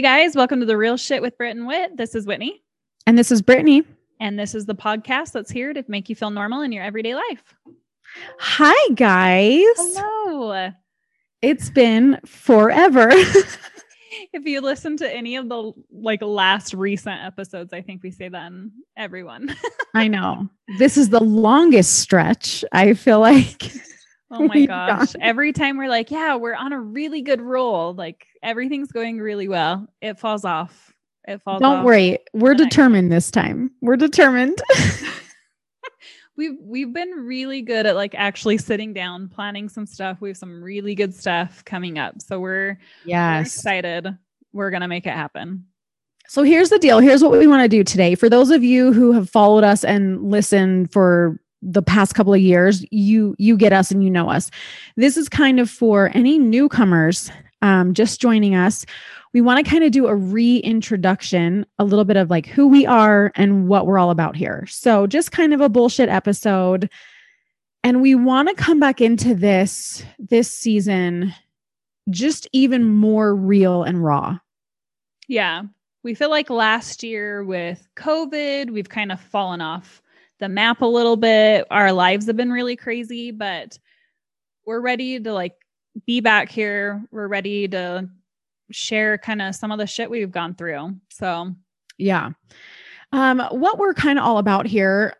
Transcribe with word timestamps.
Hey 0.00 0.22
guys, 0.22 0.34
welcome 0.34 0.60
to 0.60 0.64
the 0.64 0.78
Real 0.78 0.96
Shit 0.96 1.20
with 1.20 1.36
Britt 1.36 1.54
and 1.54 1.66
Wit. 1.66 1.94
This 1.98 2.14
is 2.14 2.26
Whitney, 2.26 2.62
And 3.06 3.18
this 3.18 3.30
is 3.30 3.42
Brittany. 3.42 3.82
and 4.18 4.38
this 4.38 4.54
is 4.54 4.64
the 4.64 4.74
podcast 4.74 5.32
that's 5.32 5.50
here 5.50 5.74
to 5.74 5.84
make 5.88 6.08
you 6.08 6.16
feel 6.16 6.30
normal 6.30 6.62
in 6.62 6.72
your 6.72 6.82
everyday 6.82 7.14
life. 7.14 7.42
Hi, 8.38 8.94
guys. 8.94 9.60
Hello. 9.76 10.70
It's 11.42 11.68
been 11.68 12.18
forever. 12.24 13.12
If 14.32 14.44
you 14.44 14.60
listen 14.60 14.96
to 14.98 15.14
any 15.14 15.36
of 15.36 15.48
the 15.48 15.72
like 15.92 16.22
last 16.22 16.72
recent 16.72 17.22
episodes, 17.22 17.72
I 17.72 17.82
think 17.82 18.02
we 18.02 18.10
say 18.10 18.28
that 18.28 18.46
in 18.46 18.72
everyone. 18.96 19.54
I 19.94 20.08
know. 20.08 20.48
This 20.78 20.96
is 20.96 21.10
the 21.10 21.22
longest 21.22 22.00
stretch, 22.00 22.64
I 22.72 22.94
feel 22.94 23.20
like. 23.20 23.70
Oh 24.32 24.46
my 24.46 24.64
gosh. 24.64 25.14
Every 25.20 25.52
time 25.52 25.76
we're 25.76 25.88
like, 25.88 26.12
yeah, 26.12 26.36
we're 26.36 26.54
on 26.54 26.72
a 26.72 26.78
really 26.78 27.20
good 27.20 27.40
roll. 27.40 27.94
Like 27.94 28.28
everything's 28.44 28.92
going 28.92 29.18
really 29.18 29.48
well. 29.48 29.88
It 30.00 30.20
falls 30.20 30.44
off. 30.44 30.94
It 31.26 31.42
falls 31.42 31.56
off. 31.56 31.60
Don't 31.62 31.78
off. 31.78 31.84
worry. 31.84 32.18
We're 32.32 32.54
next 32.54 32.62
determined 32.62 33.10
this 33.10 33.32
time. 33.32 33.72
We're 33.80 33.96
determined. 33.96 34.62
We've 36.36 36.56
we've 36.62 36.92
been 36.92 37.10
really 37.10 37.60
good 37.60 37.84
at 37.84 37.96
like 37.96 38.14
actually 38.14 38.56
sitting 38.56 38.94
down, 38.94 39.28
planning 39.28 39.68
some 39.68 39.84
stuff. 39.84 40.22
We 40.22 40.30
have 40.30 40.38
some 40.38 40.62
really 40.62 40.94
good 40.94 41.14
stuff 41.14 41.62
coming 41.66 41.98
up. 41.98 42.22
So 42.22 42.40
we're, 42.40 42.78
we're 43.04 43.40
excited. 43.42 44.16
We're 44.54 44.70
gonna 44.70 44.88
make 44.88 45.06
it 45.06 45.12
happen. 45.12 45.66
So 46.28 46.42
here's 46.42 46.70
the 46.70 46.78
deal. 46.78 47.00
Here's 47.00 47.22
what 47.22 47.32
we 47.32 47.46
want 47.46 47.62
to 47.64 47.68
do 47.68 47.84
today. 47.84 48.14
For 48.14 48.30
those 48.30 48.50
of 48.50 48.64
you 48.64 48.90
who 48.92 49.12
have 49.12 49.28
followed 49.28 49.64
us 49.64 49.84
and 49.84 50.30
listened 50.30 50.90
for 50.90 51.38
the 51.62 51.82
past 51.82 52.14
couple 52.14 52.32
of 52.32 52.40
years, 52.40 52.84
you 52.90 53.34
you 53.38 53.56
get 53.56 53.72
us 53.72 53.90
and 53.90 54.02
you 54.02 54.10
know 54.10 54.30
us. 54.30 54.50
This 54.96 55.16
is 55.16 55.28
kind 55.28 55.60
of 55.60 55.68
for 55.68 56.10
any 56.14 56.38
newcomers 56.38 57.30
um, 57.62 57.94
just 57.94 58.20
joining 58.20 58.54
us. 58.54 58.86
We 59.32 59.40
want 59.40 59.64
to 59.64 59.70
kind 59.70 59.84
of 59.84 59.92
do 59.92 60.06
a 60.06 60.14
reintroduction, 60.14 61.64
a 61.78 61.84
little 61.84 62.04
bit 62.04 62.16
of 62.16 62.30
like 62.30 62.46
who 62.46 62.66
we 62.66 62.86
are 62.86 63.30
and 63.36 63.68
what 63.68 63.86
we're 63.86 63.98
all 63.98 64.10
about 64.10 64.34
here. 64.34 64.66
So 64.68 65.06
just 65.06 65.32
kind 65.32 65.54
of 65.54 65.60
a 65.60 65.68
bullshit 65.68 66.08
episode. 66.08 66.90
And 67.84 68.02
we 68.02 68.14
want 68.14 68.48
to 68.48 68.54
come 68.54 68.80
back 68.80 69.00
into 69.00 69.34
this 69.34 70.04
this 70.18 70.52
season 70.52 71.34
just 72.08 72.48
even 72.52 72.84
more 72.84 73.34
real 73.34 73.82
and 73.82 74.02
raw. 74.02 74.38
Yeah. 75.28 75.62
We 76.02 76.14
feel 76.14 76.30
like 76.30 76.50
last 76.50 77.02
year 77.02 77.44
with 77.44 77.86
COVID, 77.96 78.70
we've 78.70 78.88
kind 78.88 79.12
of 79.12 79.20
fallen 79.20 79.60
off 79.60 80.02
the 80.40 80.48
map 80.48 80.80
a 80.80 80.86
little 80.86 81.16
bit. 81.16 81.66
Our 81.70 81.92
lives 81.92 82.26
have 82.26 82.36
been 82.36 82.50
really 82.50 82.76
crazy, 82.76 83.30
but 83.30 83.78
we're 84.66 84.80
ready 84.80 85.20
to 85.20 85.32
like 85.32 85.54
be 86.06 86.20
back 86.20 86.50
here. 86.50 87.04
We're 87.10 87.28
ready 87.28 87.68
to 87.68 88.08
share 88.70 89.18
kind 89.18 89.42
of 89.42 89.54
some 89.54 89.70
of 89.70 89.78
the 89.78 89.86
shit 89.86 90.10
we've 90.10 90.30
gone 90.30 90.54
through. 90.54 90.96
So, 91.10 91.54
Yeah. 91.98 92.30
Um, 93.12 93.40
what 93.50 93.78
we're 93.78 93.94
kind 93.94 94.18
of 94.18 94.24
all 94.24 94.38
about 94.38 94.66
here 94.66 95.14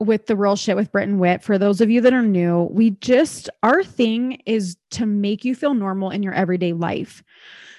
with 0.00 0.26
the 0.26 0.36
real 0.36 0.56
shit 0.56 0.76
with 0.76 0.90
Brit 0.92 1.08
and 1.08 1.20
Wit, 1.20 1.42
for 1.42 1.58
those 1.58 1.80
of 1.80 1.90
you 1.90 2.00
that 2.02 2.12
are 2.12 2.22
new, 2.22 2.64
we 2.70 2.90
just, 2.90 3.48
our 3.62 3.82
thing 3.82 4.42
is 4.46 4.76
to 4.92 5.06
make 5.06 5.44
you 5.44 5.54
feel 5.54 5.74
normal 5.74 6.10
in 6.10 6.22
your 6.22 6.34
everyday 6.34 6.72
life. 6.72 7.22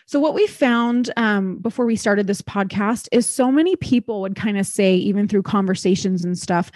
So, 0.07 0.21
what 0.21 0.33
we 0.33 0.47
found 0.47 1.11
um, 1.17 1.57
before 1.57 1.85
we 1.85 1.97
started 1.97 2.27
this 2.27 2.41
podcast 2.41 3.09
is 3.11 3.25
so 3.25 3.51
many 3.51 3.75
people 3.75 4.21
would 4.21 4.37
kind 4.37 4.57
of 4.57 4.65
say, 4.65 4.95
even 4.95 5.27
through 5.27 5.43
conversations 5.43 6.23
and 6.23 6.39
stuff, 6.39 6.71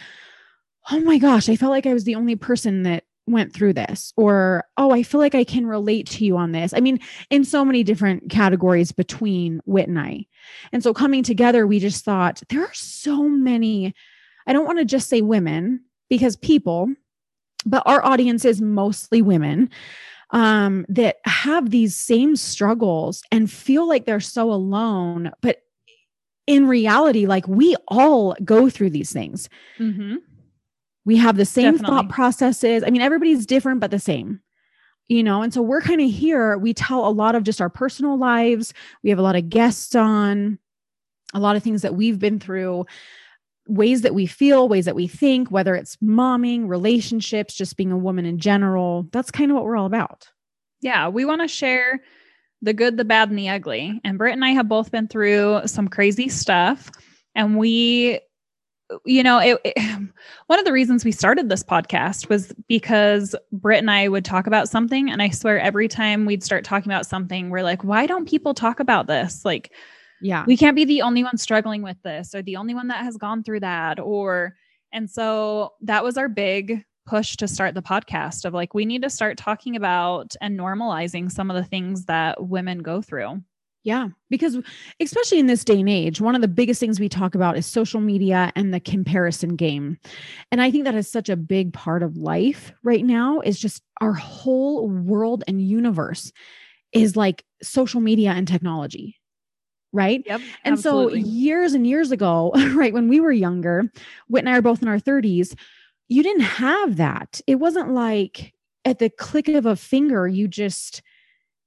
oh 0.92 1.00
my 1.00 1.18
gosh, 1.18 1.48
I 1.48 1.56
felt 1.56 1.72
like 1.72 1.86
I 1.86 1.94
was 1.94 2.04
the 2.04 2.16
only 2.16 2.36
person 2.36 2.84
that 2.84 3.06
went 3.28 3.54
through 3.54 3.72
this, 3.72 4.12
or 4.18 4.66
oh, 4.76 4.92
I 4.92 5.04
feel 5.04 5.22
like 5.22 5.34
I 5.34 5.46
can 5.46 5.66
relate 5.66 6.08
to 6.10 6.26
you 6.26 6.36
on 6.36 6.52
this. 6.52 6.74
I 6.74 6.82
mean, 6.82 7.00
in 7.30 7.46
so 7.46 7.64
many 7.64 7.84
different 7.84 8.30
categories 8.30 8.92
between 8.92 9.62
Wit 9.66 9.88
and 9.88 9.98
I. 9.98 10.26
And 10.74 10.84
so 10.84 10.94
coming 10.94 11.24
together, 11.24 11.66
we 11.66 11.80
just 11.80 12.04
thought 12.04 12.42
there 12.50 12.66
are 12.66 12.74
so 12.74 13.30
many, 13.30 13.96
I 14.46 14.52
don't 14.52 14.66
want 14.66 14.80
to 14.80 14.86
just 14.86 15.08
say 15.08 15.22
women 15.22 15.86
because 16.10 16.36
people, 16.36 16.94
but 17.66 17.84
our 17.86 18.04
audience 18.04 18.44
is 18.44 18.60
mostly 18.60 19.22
women 19.22 19.70
um, 20.32 20.86
that 20.90 21.18
have 21.26 21.70
these 21.70 21.96
same 21.96 22.36
struggles 22.36 23.22
and 23.32 23.52
feel 23.52 23.88
like 23.88 24.06
they're 24.06 24.20
so 24.20 24.52
alone. 24.52 25.32
But 25.42 25.62
in 26.48 26.68
reality, 26.68 27.26
like 27.26 27.48
we 27.48 27.76
all 27.88 28.36
go 28.44 28.70
through 28.70 28.90
these 28.92 29.12
things. 29.14 29.50
mhm. 29.80 30.18
We 31.04 31.18
have 31.18 31.36
the 31.36 31.46
same 31.46 31.74
Definitely. 31.74 31.96
thought 31.98 32.10
processes. 32.10 32.84
I 32.86 32.92
mean, 32.92 33.02
everybody's 33.02 33.48
different, 33.48 33.80
but 33.80 33.90
the 33.90 33.98
same. 34.00 34.40
You 35.08 35.24
know, 35.24 35.42
and 35.42 35.54
so 35.54 35.62
we're 35.62 35.82
kind 35.82 36.00
of 36.00 36.10
here. 36.10 36.58
We 36.58 36.74
tell 36.74 37.08
a 37.08 37.10
lot 37.10 37.36
of 37.36 37.44
just 37.44 37.60
our 37.60 37.70
personal 37.70 38.18
lives. 38.18 38.74
We 39.04 39.10
have 39.10 39.20
a 39.20 39.24
lot 39.24 39.36
of 39.36 39.50
guests 39.50 39.96
on, 39.96 40.60
a 41.34 41.40
lot 41.40 41.56
of 41.56 41.64
things 41.64 41.82
that 41.82 41.96
we've 41.96 42.20
been 42.20 42.40
through, 42.40 42.86
ways 43.72 44.02
that 44.02 44.14
we 44.14 44.26
feel, 44.26 44.68
ways 44.68 44.86
that 44.86 44.96
we 44.96 45.08
think, 45.08 45.50
whether 45.50 45.76
it's 45.76 45.96
momming, 45.98 46.68
relationships, 46.68 47.54
just 47.54 47.78
being 47.78 47.92
a 47.92 47.98
woman 47.98 48.26
in 48.26 48.38
general. 48.38 49.08
That's 49.12 49.32
kind 49.32 49.50
of 49.50 49.56
what 49.56 49.64
we're 49.64 49.78
all 49.78 49.86
about. 49.86 50.28
Yeah, 50.82 51.08
we 51.08 51.24
want 51.24 51.42
to 51.42 51.48
share 51.48 52.02
the 52.62 52.74
good, 52.74 52.98
the 52.98 53.06
bad, 53.06 53.30
and 53.30 53.40
the 53.40 53.50
ugly. 53.50 54.00
And 54.04 54.18
Britt 54.18 54.34
and 54.34 54.44
I 54.44 54.50
have 54.50 54.68
both 54.68 54.92
been 54.92 55.08
through 55.08 55.62
some 55.68 55.88
crazy 55.88 56.28
stuff. 56.28 56.92
And 57.34 57.58
we, 57.58 58.20
you 59.06 59.24
know, 59.24 59.40
it, 59.40 59.58
it- 59.64 59.78
one 60.48 60.60
of 60.60 60.66
the 60.66 60.74
reasons 60.74 61.06
we 61.06 61.14
started 61.14 61.48
this 61.48 61.64
podcast 61.64 62.28
was 62.28 62.54
because 62.68 63.34
Britt 63.54 63.80
and 63.80 63.90
I 63.90 64.10
would 64.10 64.26
talk 64.26 64.48
about 64.48 64.68
something. 64.68 65.10
And 65.10 65.22
I 65.22 65.30
swear 65.30 65.62
every 65.62 65.88
time 65.88 66.26
we'd 66.26 66.44
start 66.44 66.66
talking 66.66 66.92
about 66.92 67.06
something, 67.06 67.50
we're 67.50 67.64
like, 67.64 67.86
why 67.86 68.06
don't 68.06 68.28
people 68.28 68.54
talk 68.54 68.82
about 68.82 69.08
this? 69.08 69.46
Like, 69.46 69.72
Yeah. 70.22 70.46
we 70.46 70.56
can't 70.58 70.76
be 70.76 70.86
the 70.86 71.02
only 71.02 71.24
one 71.24 71.38
struggling 71.38 71.82
with 71.82 71.98
this 72.04 72.34
or 72.36 72.42
the 72.42 72.56
only 72.56 72.74
one 72.76 72.88
that 72.90 73.04
has 73.04 73.18
gone 73.18 73.44
through 73.44 73.62
that 73.62 74.00
or 74.00 74.56
and 74.94 75.10
so 75.10 75.74
that 75.82 76.04
was 76.04 76.18
our 76.18 76.30
big 76.30 76.84
push 77.06 77.36
to 77.38 77.48
start 77.48 77.74
the 77.74 77.82
podcast 77.82 78.46
of 78.46 78.54
like 78.54 78.74
we 78.74 78.86
need 78.86 79.02
to 79.02 79.10
start 79.10 79.38
talking 79.38 79.76
about 79.76 80.36
and 80.42 80.60
normalizing 80.60 81.32
some 81.32 81.50
of 81.50 81.56
the 81.56 81.64
things 81.64 82.06
that 82.06 82.48
women 82.48 82.80
go 82.80 83.02
through 83.02 83.42
Yeah, 83.84 84.10
because 84.30 84.60
especially 85.00 85.40
in 85.40 85.48
this 85.48 85.64
day 85.66 85.80
and 85.80 85.90
age, 85.90 86.22
one 86.22 86.36
of 86.36 86.42
the 86.42 86.48
biggest 86.48 86.80
things 86.80 87.00
we 87.00 87.10
talk 87.10 87.34
about 87.34 87.58
is 87.58 87.66
social 87.66 88.00
media 88.00 88.52
and 88.56 88.72
the 88.72 88.80
comparison 88.80 89.56
game. 89.56 89.98
And 90.52 90.62
I 90.62 90.70
think 90.70 90.84
that 90.86 90.94
is 90.94 91.10
such 91.12 91.30
a 91.30 91.36
big 91.36 91.74
part 91.74 92.04
of 92.04 92.16
life 92.16 92.72
right 92.84 93.04
now 93.04 93.40
is 93.42 93.60
just 93.60 93.82
our 94.00 94.14
whole 94.14 94.88
world 94.88 95.44
and 95.48 95.60
universe 95.68 96.32
is 96.94 97.16
like 97.16 97.44
social 97.64 98.02
media 98.02 98.32
and 98.32 98.48
technology. 98.48 99.18
Right. 99.94 100.24
yep 100.26 100.40
And 100.64 100.80
so 100.80 101.10
years 101.10 101.74
and 101.74 101.86
years 101.86 102.12
ago, 102.12 102.52
right, 102.76 102.94
when 102.94 103.08
we 103.08 103.20
were 103.20 103.32
younger, 103.32 103.92
Whit 104.28 104.42
and 104.42 104.50
I 104.50 104.58
are 104.58 104.62
both 104.62 104.82
in 104.82 104.88
our 104.88 105.00
30s, 105.00 105.54
you 106.08 106.24
didn't 106.24 106.42
have 106.44 106.98
that. 106.98 107.42
It 107.48 107.56
wasn't 107.56 107.92
like 107.92 108.54
at 108.86 109.00
the 109.00 109.10
click 109.10 109.48
of 109.50 109.66
a 109.66 109.76
finger, 109.76 110.28
you 110.28 110.48
just, 110.48 111.02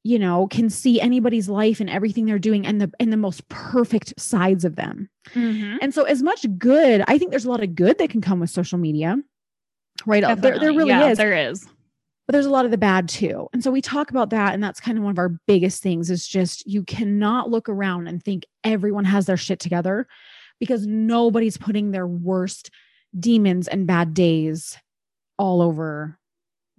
you 0.03 0.19
know, 0.19 0.47
can 0.49 0.69
see 0.69 1.01
anybody's 1.01 1.49
life 1.49 1.81
and 1.81 1.89
everything 1.89 2.25
they're 2.27 2.39
doing 2.39 2.67
and 2.67 2.81
the 2.81 2.91
and 2.99 3.12
the 3.12 3.17
most 3.17 3.47
perfect 3.49 4.15
sides 4.19 4.65
of 4.65 4.77
them. 4.77 5.09
Mhm. 5.35 5.79
And 5.81 5.95
so 5.95 6.05
as 6.05 6.23
much 6.23 6.47
good, 6.59 7.05
I 7.06 7.19
think 7.19 7.31
there's 7.31 7.45
a 7.47 7.51
lot 7.51 7.62
of 7.62 7.75
good 7.75 7.99
that 7.99 8.11
can 8.11 8.21
come 8.21 8.41
with 8.41 8.51
social 8.51 8.79
media. 8.79 9.17
Right. 10.06 10.23
There, 10.23 10.59
there 10.59 10.73
really 10.73 10.89
Yeah, 10.89 11.11
is 11.11 11.19
there 11.19 11.51
is 11.51 11.67
but 12.27 12.33
there's 12.33 12.47
a 12.47 12.51
lot 12.51 12.65
of 12.65 12.71
the 12.71 12.79
bad 12.79 13.09
too. 13.09 13.49
And 13.53 13.62
so 13.62 13.71
we 13.71 13.81
talk 13.81 14.11
about 14.11 14.31
that. 14.31 14.55
And 14.55 14.62
that's 14.62 14.81
kind 14.81 14.97
of 14.97 15.05
one 15.05 15.11
of 15.12 15.19
our 15.19 15.38
biggest 15.47 15.82
things 15.82 16.11
is 16.11 16.26
just 16.26 16.67
you 16.67 16.82
cannot 16.82 17.50
look 17.50 17.69
around 17.69 18.09
and 18.09 18.23
think 18.23 18.44
everyone 18.65 19.05
has 19.05 19.26
their 19.26 19.37
shit 19.37 19.61
together 19.61 20.06
because 20.59 20.87
nobody's 20.87 21.59
putting 21.59 21.91
their 21.91 22.06
worst 22.06 22.71
demons 23.19 23.69
and 23.69 23.87
bad 23.87 24.15
days 24.15 24.79
all 25.38 25.61
over 25.61 26.19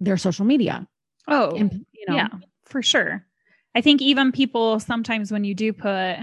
their 0.00 0.16
social 0.16 0.44
media. 0.44 0.86
oh 1.28 1.50
And, 1.56 1.86
you 1.92 2.04
know, 2.08 2.16
yeah 2.16 2.28
for 2.64 2.82
sure 2.82 3.24
i 3.74 3.80
think 3.80 4.02
even 4.02 4.32
people 4.32 4.80
sometimes 4.80 5.30
when 5.30 5.44
you 5.44 5.54
do 5.54 5.72
put 5.72 6.16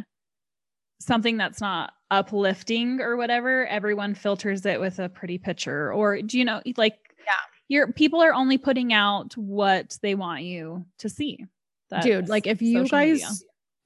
something 0.99 1.37
that's 1.37 1.61
not 1.61 1.93
uplifting 2.11 2.99
or 3.01 3.15
whatever 3.15 3.65
everyone 3.67 4.13
filters 4.13 4.65
it 4.65 4.79
with 4.79 4.99
a 4.99 5.09
pretty 5.09 5.37
picture 5.37 5.91
or 5.91 6.21
do 6.21 6.37
you 6.37 6.45
know 6.45 6.61
like 6.77 6.97
Yeah. 7.25 7.31
Your 7.73 7.91
people 7.91 8.21
are 8.21 8.33
only 8.33 8.57
putting 8.57 8.93
out 8.93 9.35
what 9.35 9.97
they 10.03 10.13
want 10.13 10.43
you 10.43 10.85
to 10.99 11.09
see 11.09 11.45
dude, 12.01 12.29
like 12.29 12.47
if 12.47 12.61
you 12.61 12.87
guys 12.87 13.21
media. 13.21 13.27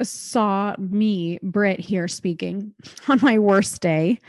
saw 0.04 0.76
me, 0.78 1.40
Britt, 1.44 1.80
here 1.80 2.08
speaking 2.08 2.74
on 3.08 3.20
my 3.22 3.40
worst 3.40 3.82
day, 3.82 4.20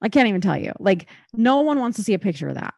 I 0.00 0.08
can't 0.08 0.28
even 0.28 0.40
tell 0.40 0.58
you. 0.58 0.72
Like, 0.78 1.08
no 1.32 1.60
one 1.60 1.78
wants 1.78 1.96
to 1.96 2.02
see 2.02 2.14
a 2.14 2.18
picture 2.18 2.48
of 2.48 2.54
that. 2.54 2.74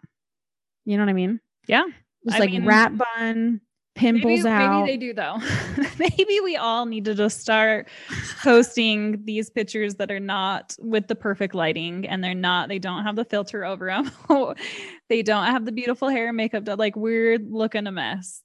You 0.84 0.96
know 0.96 1.04
what 1.04 1.10
I 1.10 1.14
mean? 1.14 1.40
Yeah. 1.66 1.84
Just 2.24 2.36
I 2.36 2.40
like 2.40 2.50
mean, 2.50 2.66
rat 2.66 2.92
bun, 2.96 3.60
pimples 3.94 4.44
maybe, 4.44 4.48
out. 4.48 4.84
maybe 4.84 4.92
they 4.92 4.96
do 4.96 5.12
though 5.12 5.38
maybe 5.98 6.40
we 6.40 6.56
all 6.56 6.86
need 6.86 7.04
to 7.04 7.14
just 7.14 7.40
start 7.40 7.88
posting 8.42 9.22
these 9.24 9.50
pictures 9.50 9.96
that 9.96 10.10
are 10.10 10.20
not 10.20 10.74
with 10.78 11.08
the 11.08 11.14
perfect 11.14 11.54
lighting 11.54 12.06
and 12.06 12.22
they're 12.22 12.34
not 12.34 12.68
they 12.68 12.78
don't 12.78 13.02
have 13.02 13.16
the 13.16 13.24
filter 13.24 13.64
over 13.64 13.86
them 13.86 14.10
they 15.08 15.22
don't 15.22 15.46
have 15.46 15.64
the 15.64 15.72
beautiful 15.72 16.08
hair 16.08 16.28
and 16.28 16.36
makeup 16.36 16.64
done 16.64 16.78
like 16.78 16.96
we're 16.96 17.38
looking 17.38 17.86
a 17.86 17.92
mess 17.92 18.42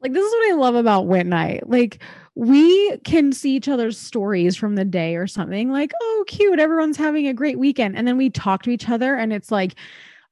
Like 0.00 0.12
this 0.12 0.24
is 0.24 0.32
what 0.32 0.52
I 0.52 0.54
love 0.56 0.74
about 0.74 1.06
and 1.10 1.34
I. 1.34 1.60
Like 1.64 2.02
we 2.34 2.96
can 2.98 3.32
see 3.32 3.56
each 3.56 3.68
other's 3.68 3.98
stories 3.98 4.56
from 4.56 4.74
the 4.74 4.84
day 4.84 5.16
or 5.16 5.26
something 5.26 5.70
like, 5.70 5.92
oh, 6.02 6.24
cute, 6.26 6.58
everyone's 6.58 6.96
having 6.96 7.26
a 7.26 7.32
great 7.32 7.58
weekend. 7.58 7.96
And 7.96 8.06
then 8.06 8.16
we 8.16 8.28
talk 8.28 8.62
to 8.64 8.70
each 8.70 8.90
other 8.90 9.14
and 9.14 9.32
it's 9.32 9.50
like 9.50 9.76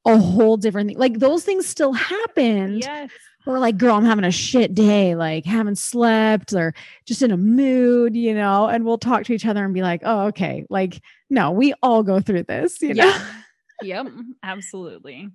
a 0.05 0.19
whole 0.19 0.57
different 0.57 0.89
thing. 0.89 0.99
Like 0.99 1.21
those 1.21 1.45
things 1.45 1.67
still 1.67 1.93
happen. 1.93 2.79
Yes. 2.79 3.11
Or 3.47 3.59
like, 3.59 3.77
girl, 3.77 3.97
I'm 3.97 4.05
having 4.05 4.25
a 4.25 4.31
shit 4.31 4.75
day, 4.75 5.15
like 5.15 5.45
haven't 5.45 5.79
slept 5.79 6.53
or 6.53 6.75
just 7.07 7.23
in 7.23 7.33
a 7.33 7.37
mood, 7.37 8.15
you 8.15 8.35
know, 8.35 8.69
and 8.69 8.85
we'll 8.85 8.99
talk 8.99 9.25
to 9.25 9.33
each 9.33 9.47
other 9.47 9.65
and 9.65 9.75
be 9.75 9.83
like, 9.83 10.03
oh, 10.05 10.27
okay. 10.27 10.65
Like, 10.71 11.01
no, 11.29 11.51
we 11.51 11.75
all 11.83 12.03
go 12.03 12.21
through 12.21 12.45
this, 12.45 12.81
you 12.81 12.95
know? 12.95 13.05
Yeah. 13.05 13.25
yep. 13.83 14.13
Absolutely. 14.43 15.29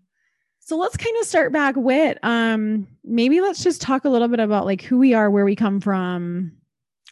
So 0.59 0.77
let's 0.77 0.97
kind 0.97 1.15
of 1.19 1.25
start 1.25 1.53
back 1.53 1.75
with 1.77 2.17
um 2.23 2.87
maybe 3.03 3.39
let's 3.39 3.63
just 3.63 3.81
talk 3.81 4.03
a 4.03 4.09
little 4.09 4.27
bit 4.27 4.39
about 4.39 4.65
like 4.65 4.81
who 4.81 4.97
we 4.97 5.13
are, 5.13 5.29
where 5.29 5.45
we 5.45 5.55
come 5.55 5.79
from, 5.81 6.53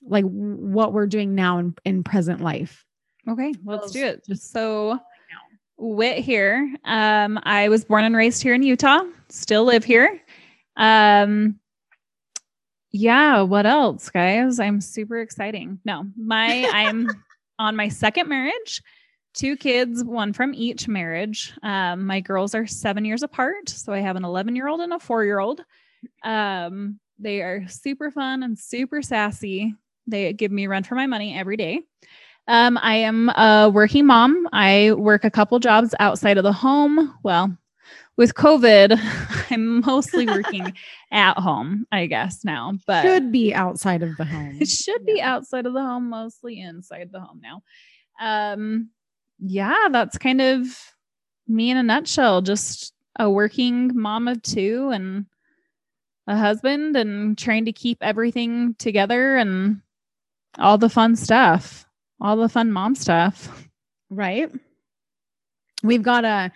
like 0.01 0.25
what 0.25 0.94
we're 0.94 1.07
doing 1.07 1.36
now 1.36 1.57
in, 1.59 1.75
in 1.83 2.03
present 2.03 2.42
life. 2.42 2.86
Okay, 3.27 3.53
let's 3.63 3.92
do 3.92 4.06
it. 4.06 4.25
Just 4.27 4.51
so 4.51 5.00
Wit 5.77 6.19
here. 6.19 6.74
Um, 6.86 7.39
I 7.44 7.69
was 7.69 7.83
born 7.83 8.06
and 8.06 8.15
raised 8.15 8.42
here 8.42 8.53
in 8.53 8.63
Utah, 8.63 9.03
still 9.30 9.65
live 9.65 9.83
here. 9.83 10.21
Um, 10.75 11.60
yeah, 12.92 13.42
what 13.42 13.66
else, 13.66 14.10
guys? 14.10 14.60
I'm 14.60 14.80
super 14.80 15.19
exciting. 15.19 15.80
No, 15.83 16.06
my 16.16 16.69
I'm 16.72 17.10
on 17.60 17.75
my 17.75 17.89
second 17.89 18.30
marriage, 18.30 18.81
two 19.33 19.57
kids, 19.57 20.04
one 20.04 20.33
from 20.33 20.54
each 20.54 20.88
marriage. 20.88 21.54
Um, 21.62 22.06
my 22.06 22.22
girls 22.22 22.56
are 22.56 22.66
seven 22.66 23.04
years 23.04 23.24
apart, 23.24 23.69
so 23.69 23.92
I 23.92 24.00
have 24.00 24.16
an 24.16 24.24
11 24.24 24.56
year 24.56 24.68
old 24.68 24.80
and 24.80 24.94
a 24.94 25.00
four 25.00 25.25
year 25.25 25.39
old. 25.39 25.62
Um, 26.24 27.00
they 27.19 27.42
are 27.42 27.68
super 27.68 28.12
fun 28.12 28.44
and 28.44 28.57
super 28.57 29.01
sassy. 29.01 29.75
They 30.07 30.33
give 30.33 30.51
me 30.51 30.68
run 30.68 30.83
for 30.83 30.95
my 30.95 31.07
money 31.07 31.38
every 31.38 31.57
day. 31.57 31.81
Um, 32.48 32.78
I 32.81 32.98
am 32.98 33.30
a 33.30 33.69
working 33.74 34.06
mom. 34.06 34.48
I 34.54 34.94
work 34.94 35.24
a 35.24 35.31
couple 35.31 35.57
jobs 35.60 35.95
outside 36.00 36.38
of 36.38 36.44
the 36.44 36.54
home. 36.54 37.13
Well, 37.24 37.57
with 38.18 38.34
COVID, 38.34 39.00
I'm 39.52 39.82
mostly 39.82 40.26
working 40.26 40.74
at 41.12 41.38
home, 41.38 41.86
I 41.92 42.06
guess 42.06 42.44
now, 42.44 42.74
but 42.88 43.02
should 43.02 43.32
be 43.32 43.54
outside 43.54 44.04
of 44.04 44.16
the 44.18 44.26
home. 44.26 44.58
It 44.60 44.68
should 44.70 45.02
yeah. 45.06 45.14
be 45.14 45.22
outside 45.22 45.66
of 45.66 45.74
the 45.74 45.82
home, 45.82 46.10
mostly 46.10 46.60
inside 46.60 47.10
the 47.12 47.20
home 47.20 47.42
now. 47.42 47.64
Um, 48.20 48.90
yeah, 49.40 49.88
that's 49.92 50.18
kind 50.18 50.42
of 50.42 50.68
me 51.48 51.70
in 51.70 51.78
a 51.78 51.84
nutshell. 51.84 52.42
Just 52.42 52.94
a 53.18 53.30
working 53.30 53.92
mom 53.94 54.28
of 54.28 54.42
two 54.42 54.90
and 54.94 55.26
a 56.28 56.38
husband 56.38 56.96
and 56.96 57.38
trying 57.38 57.66
to 57.66 57.72
keep 57.72 57.98
everything 58.02 58.76
together 58.76 59.36
and 59.36 59.81
all 60.58 60.78
the 60.78 60.90
fun 60.90 61.16
stuff, 61.16 61.86
all 62.20 62.38
the 62.38 62.50
fun 62.50 62.72
mom 62.72 62.96
stuff. 62.96 63.68
Right. 64.10 64.52
We've 65.84 66.04
got 66.04 66.26
a 66.26 66.52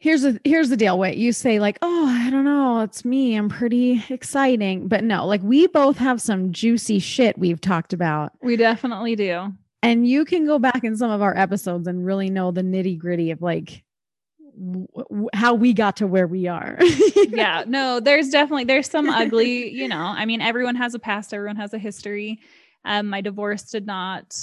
here's 0.00 0.22
the 0.22 0.40
here's 0.44 0.70
the 0.70 0.76
deal. 0.76 0.98
Wait, 0.98 1.16
you 1.16 1.32
say 1.32 1.60
like, 1.60 1.78
oh, 1.82 2.06
I 2.06 2.30
don't 2.30 2.44
know, 2.44 2.80
it's 2.80 3.04
me. 3.04 3.36
I'm 3.36 3.48
pretty 3.48 4.02
exciting. 4.08 4.88
But 4.88 5.04
no, 5.04 5.24
like 5.26 5.42
we 5.42 5.68
both 5.68 5.98
have 5.98 6.20
some 6.20 6.52
juicy 6.52 6.98
shit 6.98 7.38
we've 7.38 7.60
talked 7.60 7.92
about. 7.92 8.32
We 8.42 8.56
definitely 8.56 9.14
do. 9.14 9.52
And 9.82 10.06
you 10.06 10.24
can 10.24 10.44
go 10.44 10.58
back 10.58 10.84
in 10.84 10.96
some 10.96 11.10
of 11.10 11.22
our 11.22 11.36
episodes 11.36 11.86
and 11.86 12.04
really 12.04 12.28
know 12.28 12.50
the 12.50 12.62
nitty 12.62 12.98
gritty 12.98 13.30
of 13.30 13.40
like 13.40 13.82
w- 14.58 15.28
how 15.32 15.54
we 15.54 15.72
got 15.72 15.96
to 15.98 16.06
where 16.06 16.26
we 16.26 16.48
are. 16.48 16.78
yeah, 17.28 17.64
no, 17.66 18.00
there's 18.00 18.28
definitely 18.28 18.64
there's 18.64 18.90
some 18.90 19.08
ugly, 19.08 19.70
you 19.70 19.88
know. 19.88 20.14
I 20.16 20.26
mean, 20.26 20.40
everyone 20.40 20.76
has 20.76 20.94
a 20.94 20.98
past, 20.98 21.32
everyone 21.32 21.56
has 21.56 21.72
a 21.72 21.78
history. 21.78 22.40
Um, 22.84 23.08
my 23.08 23.20
divorce 23.20 23.62
did 23.64 23.86
not, 23.86 24.34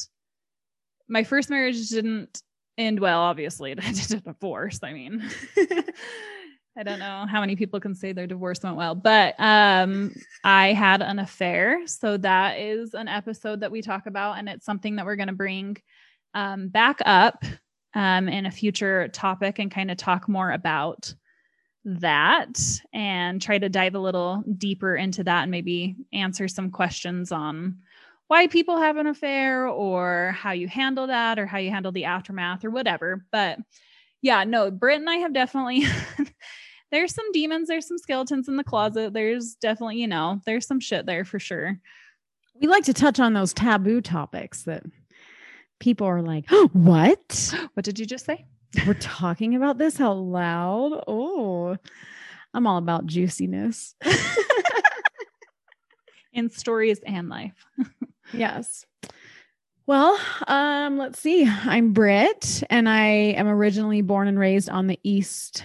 my 1.07 1.24
first 1.24 1.50
marriage 1.50 1.89
didn't 1.89 2.42
end 2.78 3.00
well, 3.00 3.20
obviously. 3.20 3.72
A 3.78 3.78
divorce. 3.78 4.80
I 4.84 4.94
mean, 4.94 5.24
I 6.78 6.84
don't 6.84 7.00
know 7.00 7.26
how 7.28 7.42
many 7.42 7.56
people 7.56 7.80
can 7.80 7.96
say 7.96 8.14
their 8.14 8.28
divorce 8.28 8.62
went 8.62 8.76
well, 8.76 8.94
but 8.94 9.36
um, 9.40 10.14
I 10.44 10.74
had 10.74 11.02
an 11.02 11.20
affair. 11.20 11.88
So 11.88 12.18
that 12.18 12.60
is 12.60 12.94
an 12.94 13.08
episode 13.08 13.62
that 13.62 13.72
we 13.72 13.82
talk 13.82 14.06
about, 14.06 14.38
and 14.38 14.48
it's 14.48 14.66
something 14.66 14.96
that 14.96 15.06
we're 15.06 15.16
going 15.16 15.28
to 15.28 15.34
bring 15.34 15.78
um, 16.36 16.68
back 16.68 17.00
up 17.06 17.44
um, 17.96 18.30
in 18.30 18.46
a 18.46 18.52
future 18.52 19.08
topic 19.08 19.58
and 19.58 19.72
kind 19.72 19.90
of 19.90 19.98
talk 19.98 20.30
more 20.30 20.52
about 20.52 21.14
that 21.84 22.60
and 22.94 23.42
try 23.42 23.58
to 23.58 23.70
dive 23.70 23.96
a 23.96 24.00
little 24.00 24.44
deeper 24.58 24.96
into 24.96 25.24
that 25.24 25.44
and 25.44 25.52
maybe 25.52 25.96
answer 26.14 26.48
some 26.48 26.70
questions 26.70 27.32
on 27.32 27.78
why 28.28 28.48
people 28.48 28.78
have 28.78 28.98
an 28.98 29.08
affair 29.08 29.68
or 29.68 30.36
how 30.38 30.52
you 30.52 30.68
handle 30.68 31.08
that 31.08 31.40
or 31.40 31.46
how 31.46 31.58
you 31.58 31.70
handle 31.70 31.92
the 31.92 32.06
aftermath 32.06 32.66
or 32.66 32.70
whatever. 32.70 33.26
But 33.32 33.60
yeah, 34.22 34.44
no, 34.44 34.72
Britt 34.72 35.00
and 35.00 35.10
I 35.10 35.18
have 35.18 35.34
definitely 35.34 35.86
there's 36.92 37.14
some 37.14 37.32
demons, 37.32 37.68
there's 37.68 37.88
some 37.88 37.98
skeletons 37.98 38.48
in 38.48 38.58
the 38.58 38.64
closet. 38.64 39.14
There's 39.14 39.56
definitely, 39.56 39.98
you 39.98 40.08
know, 40.08 40.42
there's 40.46 40.68
some 40.68 40.80
shit 40.80 41.06
there 41.06 41.26
for 41.26 41.40
sure. 41.40 41.80
We 42.60 42.68
like 42.68 42.86
to 42.86 42.94
touch 42.94 43.20
on 43.20 43.34
those 43.34 43.54
taboo 43.54 44.02
topics 44.02 44.64
that 44.64 44.84
people 45.80 46.08
are 46.08 46.22
like, 46.22 46.46
oh, 46.52 46.70
what? 46.74 47.54
What 47.74 47.86
did 47.86 48.00
you 48.00 48.06
just 48.06 48.26
say? 48.26 48.46
We're 48.86 48.96
talking 48.96 49.56
about 49.56 49.78
this 49.78 50.02
out 50.02 50.18
loud. 50.18 51.04
Oh, 51.08 51.78
I'm 52.54 52.68
all 52.68 52.78
about 52.78 53.06
juiciness 53.06 53.96
in 56.34 56.50
stories 56.50 57.00
and 57.06 57.30
life. 57.30 57.66
Yes. 58.34 58.86
Well, 59.86 60.20
um, 60.48 60.98
let's 60.98 61.20
see. 61.20 61.48
I'm 61.48 61.94
Britt, 61.94 62.64
and 62.70 62.90
I 62.90 63.06
am 63.06 63.48
originally 63.48 64.02
born 64.02 64.28
and 64.28 64.38
raised 64.38 64.70
on 64.70 64.88
the 64.88 65.00
East 65.04 65.64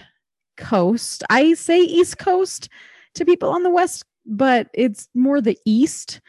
Coast. 0.55 1.23
I 1.29 1.53
say 1.55 1.81
East 1.81 2.17
Coast 2.17 2.69
to 3.15 3.25
people 3.25 3.49
on 3.49 3.63
the 3.63 3.69
West, 3.69 4.05
but 4.25 4.69
it's 4.73 5.09
more 5.13 5.41
the 5.41 5.57
East 5.65 6.21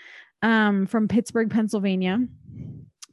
um, 0.42 0.86
from 0.86 1.08
Pittsburgh, 1.08 1.50
Pennsylvania 1.50 2.18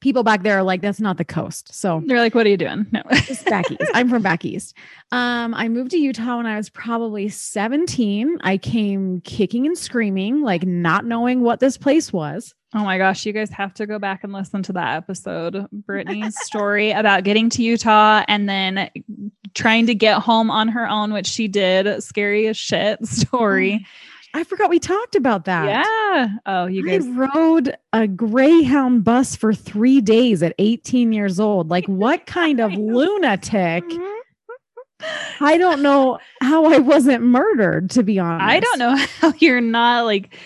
people 0.02 0.24
back 0.24 0.44
there 0.44 0.58
are 0.58 0.64
like, 0.64 0.82
that's 0.82 1.00
not 1.00 1.18
the 1.18 1.24
coast. 1.24 1.74
So 1.74 2.04
they're 2.06 2.20
like, 2.20 2.36
what 2.36 2.46
are 2.46 2.50
you 2.50 2.58
doing? 2.58 2.88
No, 2.92 3.02
it's 3.12 3.44
back 3.44 3.72
east. 3.72 3.92
I'm 3.94 4.10
from 4.10 4.22
back 4.22 4.44
east. 4.44 4.76
Um, 5.12 5.54
I 5.54 5.70
moved 5.70 5.92
to 5.92 5.98
Utah 5.98 6.38
when 6.38 6.48
I 6.48 6.58
was 6.58 6.70
probably 6.70 7.30
17. 7.30 8.40
I 8.42 8.58
came 8.58 9.22
kicking 9.22 9.66
and 9.66 9.78
screaming, 9.78 10.42
like 10.42 10.66
not 10.66 11.06
knowing 11.06 11.42
what 11.42 11.60
this 11.60 11.78
place 11.78 12.12
was. 12.12 12.54
Oh 12.74 12.84
my 12.86 12.98
gosh, 12.98 13.26
you 13.26 13.34
guys 13.34 13.50
have 13.50 13.74
to 13.76 13.86
go 13.86 14.00
back 14.00 14.24
and 14.24 14.32
listen 14.32 14.64
to 14.64 14.74
that 14.74 14.96
episode. 14.96 15.68
Brittany's 15.74 16.36
story 16.46 16.92
about 16.92 17.26
getting 17.26 17.50
to 17.50 17.64
Utah 17.64 18.24
and 18.30 18.48
then 18.48 18.90
trying 19.54 19.88
to 19.88 19.96
get 19.96 20.22
home 20.22 20.50
on 20.50 20.70
her 20.70 20.88
own, 20.88 21.12
which 21.12 21.28
she 21.28 21.50
did. 21.50 22.02
Scary 22.02 22.48
as 22.48 22.56
shit 22.56 23.06
story. 23.06 23.86
Oh, 24.34 24.40
I 24.40 24.46
forgot 24.46 24.70
we 24.70 24.80
talked 24.80 25.16
about 25.16 25.44
that. 25.46 25.68
Yeah. 25.68 26.30
Oh, 26.46 26.66
you 26.66 26.86
guys 26.86 27.06
I 27.06 27.10
rode 27.10 27.76
a 27.92 28.08
Greyhound 28.08 29.04
bus 29.04 29.36
for 29.36 29.54
three 29.54 30.00
days 30.00 30.42
at 30.42 30.56
18 30.58 31.12
years 31.12 31.42
old. 31.42 31.70
Like, 31.70 31.86
what 31.88 32.26
kind 32.26 32.62
of 32.62 32.72
lunatic? 32.72 33.84
Mm-hmm. 33.84 35.44
I 35.44 35.58
don't 35.58 35.82
know 35.82 36.20
how 36.42 36.66
I 36.66 36.78
wasn't 36.78 37.24
murdered, 37.24 37.90
to 37.92 38.04
be 38.04 38.20
honest. 38.20 38.46
I 38.46 38.60
don't 38.60 38.80
know 38.80 38.96
how 39.20 39.34
you're 39.40 39.60
not 39.60 40.06
like 40.06 40.38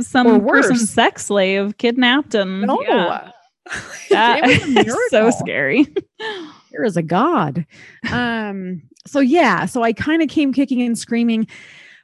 some 0.00 0.46
person 0.46 0.76
sex 0.76 1.26
slave 1.26 1.76
kidnapped 1.78 2.34
and 2.34 2.62
no. 2.62 2.80
yeah. 2.82 3.30
That's 4.10 4.94
so 5.10 5.30
scary. 5.30 5.86
there 6.70 6.84
is 6.84 6.96
a 6.96 7.02
God. 7.02 7.66
Um, 8.10 8.82
so 9.06 9.20
yeah, 9.20 9.66
so 9.66 9.82
I 9.82 9.92
kind 9.92 10.22
of 10.22 10.28
came 10.28 10.52
kicking 10.52 10.82
and 10.82 10.98
screaming 10.98 11.48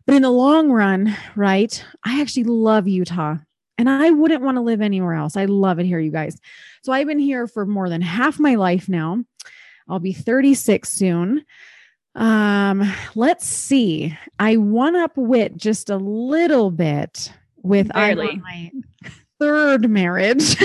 but 0.07 0.15
in 0.15 0.23
the 0.23 0.31
long 0.31 0.71
run, 0.71 1.17
right, 1.37 1.85
I 2.05 2.21
actually 2.21 2.45
love 2.45 2.89
Utah 2.89 3.37
and 3.79 3.89
I 3.89 4.11
wouldn't 4.11 4.43
want 4.43 4.57
to 4.57 4.63
live 4.63 4.81
anywhere 4.81 5.15
else. 5.15 5.37
I 5.37 5.45
love 5.45 5.79
it 5.79 5.87
here, 5.87 6.01
you 6.01 6.11
guys. 6.11 6.39
So 6.83 6.93
I've 6.93 7.07
been 7.07 7.19
here 7.19 7.47
for 7.47 7.65
more 7.65 7.89
than 7.89 8.03
half 8.03 8.41
my 8.41 8.57
life 8.57 8.89
now. 8.89 9.23
I'll 9.89 10.01
be 10.01 10.13
36 10.13 10.89
soon. 10.89 11.45
Um, 12.15 12.93
let's 13.15 13.47
see. 13.47 14.17
I 14.39 14.57
won 14.57 14.97
up 14.97 15.17
wit 15.17 15.57
just 15.57 15.89
a 15.89 15.97
little 15.97 16.71
bit 16.71 17.33
with 17.63 17.93
my 17.95 18.71
third 19.39 19.91
marriage. 19.91 20.57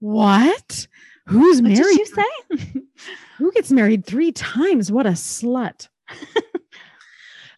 what? 0.00 0.86
Who's 1.26 1.62
what 1.62 1.70
married? 1.70 1.84
Did 1.84 1.98
you 1.98 2.06
say? 2.06 2.82
Who 3.38 3.52
gets 3.52 3.70
married 3.70 4.04
three 4.04 4.32
times? 4.32 4.92
What 4.92 5.06
a 5.06 5.10
slut. 5.10 5.88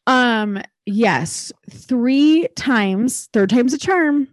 Um, 0.07 0.61
yes, 0.87 1.53
three 1.71 2.49
times, 2.57 3.29
third 3.33 3.51
time's 3.51 3.73
a 3.73 3.79
charm. 3.79 4.29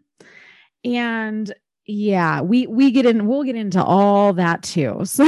And 0.84 1.54
yeah, 1.86 2.42
we 2.42 2.68
we 2.68 2.92
get 2.92 3.06
in, 3.06 3.28
we'll 3.28 3.44
get 3.44 3.56
into 3.56 3.84
all 3.84 4.34
that 4.34 4.64
too. 4.64 5.04
So 5.06 5.26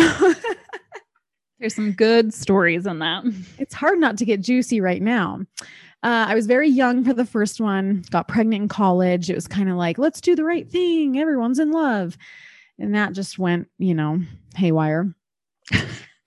there's 1.60 1.76
some 1.76 1.92
good 1.92 2.34
stories 2.34 2.88
in 2.88 2.98
that. 3.00 3.24
It's 3.60 3.76
hard 3.76 4.00
not 4.00 4.18
to 4.18 4.26
get 4.26 4.42
juicy 4.42 4.82
right 4.82 5.02
now. 5.02 5.42
Uh, 6.04 6.26
I 6.30 6.36
was 6.36 6.48
very 6.48 6.70
young 6.70 7.04
for 7.04 7.14
the 7.14 7.26
first 7.26 7.62
one, 7.62 8.04
got 8.10 8.28
pregnant 8.28 8.64
in 8.64 8.68
college. 8.68 9.30
It 9.30 9.36
was 9.36 9.48
kind 9.48 9.70
of 9.70 9.78
like, 9.78 9.98
let's 9.98 10.20
do 10.20 10.36
the 10.36 10.44
right 10.44 10.70
thing. 10.70 11.20
Everyone's 11.20 11.60
in 11.60 11.72
love. 11.72 12.18
And 12.80 12.96
that 12.96 13.14
just 13.14 13.38
went, 13.38 13.70
you 13.78 13.94
know, 13.94 14.20
haywire. 14.56 15.14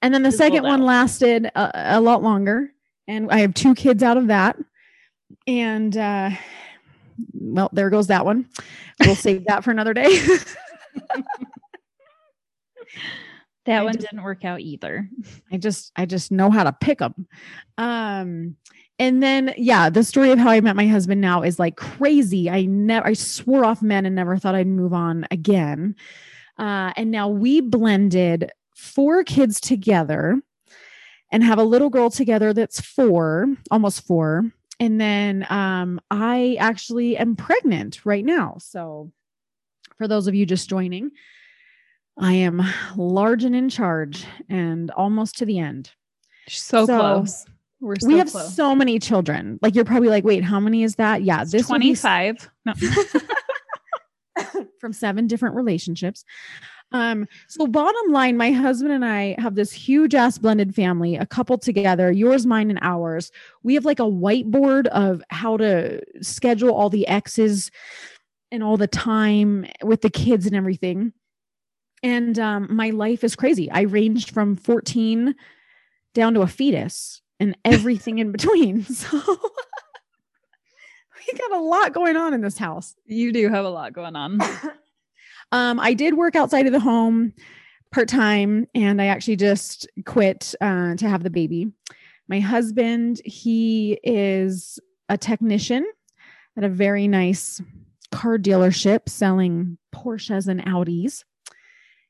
And 0.05 0.13
then 0.13 0.23
the 0.23 0.31
second 0.33 0.65
one 0.65 0.83
lasted 0.83 1.47
a, 1.47 1.97
a, 1.97 2.01
lot 2.01 2.23
longer. 2.23 2.71
And 3.09 3.31
I 3.31 3.39
have 3.39 3.55
two 3.55 3.75
kids 3.75 4.03
out 4.03 4.19
of 4.19 4.27
that. 4.27 4.59
And 5.47 5.97
uh, 5.97 6.29
well, 7.33 7.71
there 7.73 7.89
goes 7.89 8.09
that 8.09 8.27
one. 8.27 8.47
We'll 9.01 9.15
save 9.15 9.47
that 9.47 9.65
for 9.65 9.71
another 9.71 9.95
day. 9.95 10.19
that 13.65 13.81
I 13.81 13.83
one 13.83 13.95
just, 13.95 14.11
didn't 14.11 14.25
work 14.25 14.45
out 14.45 14.61
either. 14.61 15.09
I 15.51 15.57
just 15.57 15.91
I 15.97 16.05
just 16.05 16.31
know 16.31 16.51
how 16.51 16.65
to 16.65 16.73
pick 16.73 16.99
them. 16.99 17.27
Um 17.79 18.57
and 18.99 19.23
then 19.23 19.55
yeah, 19.57 19.91
the 19.91 20.05
story 20.05 20.31
of 20.31 20.39
how 20.39 20.51
I 20.51 20.61
met 20.61 20.77
my 20.77 20.87
husband 20.87 21.21
now 21.21 21.43
is 21.43 21.59
like 21.59 21.77
crazy. 21.77 22.49
I 22.49 22.65
never 22.65 23.07
I 23.07 23.13
swore 23.15 23.65
off 23.65 23.83
men 23.83 24.07
and 24.07 24.15
never 24.15 24.37
thought 24.39 24.55
I'd 24.55 24.67
move 24.67 24.93
on 24.93 25.27
again. 25.31 25.97
Uh 26.59 26.93
and 26.97 27.11
now 27.11 27.29
we 27.29 27.61
blended 27.61 28.53
four 28.75 29.25
kids 29.25 29.61
together 29.61 30.41
and 31.33 31.43
have 31.43 31.59
a 31.59 31.65
little 31.65 31.91
girl 31.91 32.11
together 32.11 32.53
that's 32.53 32.81
4, 32.81 33.49
almost 33.71 34.07
4. 34.07 34.45
And 34.79 35.01
then 35.01 35.47
um 35.51 36.01
I 36.11 36.57
actually 36.61 37.17
am 37.17 37.35
pregnant 37.35 38.05
right 38.05 38.25
now. 38.25 38.59
So 38.61 39.11
for 39.99 40.07
those 40.07 40.29
of 40.29 40.35
you 40.37 40.47
just 40.47 40.69
joining, 40.69 41.11
I 42.17 42.35
am 42.35 42.63
large 42.97 43.43
and 43.43 43.57
in 43.57 43.69
charge 43.69 44.25
and 44.49 44.93
almost 44.93 45.39
to 45.39 45.47
the 45.47 45.59
end. 45.59 45.91
So, 46.49 46.87
so 46.87 46.99
close. 46.99 47.47
We're 47.85 47.97
so 47.99 48.09
we 48.09 48.19
have 48.19 48.31
close. 48.31 48.55
so 48.55 48.75
many 48.75 48.99
children. 48.99 49.59
Like 49.63 49.75
you're 49.75 49.85
probably 49.85 50.09
like, 50.09 50.25
wait, 50.25 50.45
how 50.45 50.61
many 50.61 50.83
is 50.83 50.97
that? 50.97 51.23
Yeah, 51.23 51.45
this 51.45 51.67
25. 51.67 52.51
No. 52.65 52.75
from 54.81 54.93
seven 54.93 55.27
different 55.27 55.55
relationships. 55.55 56.25
Um, 56.93 57.27
so 57.49 57.67
bottom 57.67 58.13
line, 58.13 58.37
my 58.37 58.53
husband 58.53 58.93
and 58.93 59.05
I 59.05 59.35
have 59.39 59.55
this 59.55 59.73
huge 59.73 60.15
ass 60.15 60.39
blended 60.39 60.75
family, 60.75 61.17
a 61.17 61.27
couple 61.27 61.59
together, 61.59 62.13
yours, 62.13 62.47
mine, 62.47 62.71
and 62.71 62.79
ours. 62.83 63.33
We 63.63 63.75
have 63.75 63.85
like 63.85 64.01
a 64.01 64.05
whiteboard 64.05 64.87
of 64.89 65.23
how 65.31 65.57
to 65.57 66.01
schedule 66.23 66.75
all 66.75 66.91
the 66.91 67.09
X's 67.09 67.71
and 68.53 68.63
all 68.63 68.77
the 68.77 68.87
time 68.87 69.67
with 69.83 70.03
the 70.03 70.11
kids 70.11 70.47
and 70.47 70.55
everything 70.55 71.13
and 72.05 72.39
um, 72.39 72.67
my 72.69 72.91
life 72.91 73.25
is 73.25 73.35
crazy. 73.35 73.71
I 73.71 73.81
ranged 73.81 74.31
from 74.31 74.57
14 74.57 75.35
down 76.13 76.35
to 76.35 76.43
a 76.43 76.47
fetus 76.47 77.23
and 77.41 77.57
everything 77.65 78.19
in 78.19 78.33
between. 78.33 78.87
So 81.25 81.33
we 81.33 81.39
got 81.39 81.53
a 81.53 81.61
lot 81.61 81.95
going 81.95 82.17
on 82.19 82.35
in 82.35 82.43
this 82.43 82.59
house. 82.59 82.95
You 83.07 83.33
do 83.33 83.49
have 83.49 83.65
a 83.65 83.71
lot 83.71 83.95
going 83.95 84.15
on. 84.15 84.39
um, 85.53 85.81
I 85.81 85.95
did 85.95 86.15
work 86.15 86.37
outside 86.37 86.67
of 86.67 86.73
the 86.73 86.81
home 86.81 87.33
part 87.91 88.09
time, 88.09 88.67
and 88.75 89.01
I 89.01 89.07
actually 89.07 89.37
just 89.37 89.89
quit 90.05 90.55
uh, 90.61 90.97
to 90.97 91.09
have 91.09 91.23
the 91.23 91.31
baby. 91.31 91.73
My 92.29 92.41
husband, 92.41 93.23
he 93.25 93.99
is 94.03 94.79
a 95.09 95.17
technician 95.17 95.87
at 96.59 96.65
a 96.65 96.69
very 96.69 97.09
nice 97.09 97.63
car 98.13 98.37
dealership 98.37 99.09
selling 99.09 99.79
Porsches 99.95 100.47
and 100.47 100.63
Audis 100.67 101.25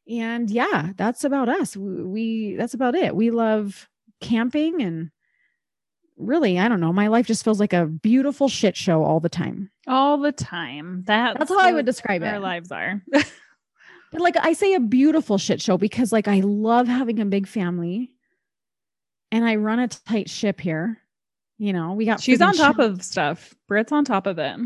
and 0.09 0.51
yeah 0.51 0.93
that's 0.97 1.25
about 1.25 1.49
us 1.49 1.77
we, 1.77 2.03
we 2.03 2.57
that's 2.57 2.75
about 2.75 2.95
it 2.95 3.17
we 3.17 3.31
love 3.31 3.89
camping 4.21 4.83
and 4.83 5.11
really 6.17 6.59
i 6.59 6.69
don't 6.69 6.81
know 6.81 6.93
my 6.93 7.09
life 7.09 7.27
just 7.27 7.45
feels 7.45 7.59
like 7.59 7.73
a 7.73 7.87
beautiful 7.87 8.49
shit 8.49 8.77
show 8.77 9.03
all 9.03 9.21
the 9.21 9.29
time. 9.29 9.71
All 9.87 10.19
the 10.19 10.33
time. 10.33 11.03
That 11.07 11.39
that's 11.39 11.51
how 11.51 11.61
i 11.61 11.73
would 11.73 11.87
describe 11.87 12.23
our 12.23 12.29
it. 12.29 12.33
our 12.35 12.41
lives 12.41 12.71
are. 12.73 13.03
But 14.13 14.21
like 14.21 14.37
i 14.37 14.53
say 14.53 14.75
a 14.75 14.81
beautiful 14.81 15.39
shit 15.39 15.61
show 15.61 15.77
because 15.77 16.13
like 16.13 16.29
i 16.29 16.41
love 16.41 16.87
having 16.87 17.19
a 17.19 17.25
big 17.25 17.49
family 17.49 18.13
and 19.33 19.45
i 19.45 19.57
run 19.57 19.81
a 19.81 19.89
tight 19.89 20.31
ship 20.31 20.61
here. 20.61 20.99
You 21.59 21.73
know 21.73 21.93
we 21.93 22.05
got 22.05 22.21
she's 22.21 22.41
on 22.41 22.55
top 22.55 22.79
of 22.79 23.03
stuff. 23.03 23.55
Brit's 23.67 23.93
on 23.93 24.05
top 24.05 24.27
of 24.27 24.39
it. 24.39 24.57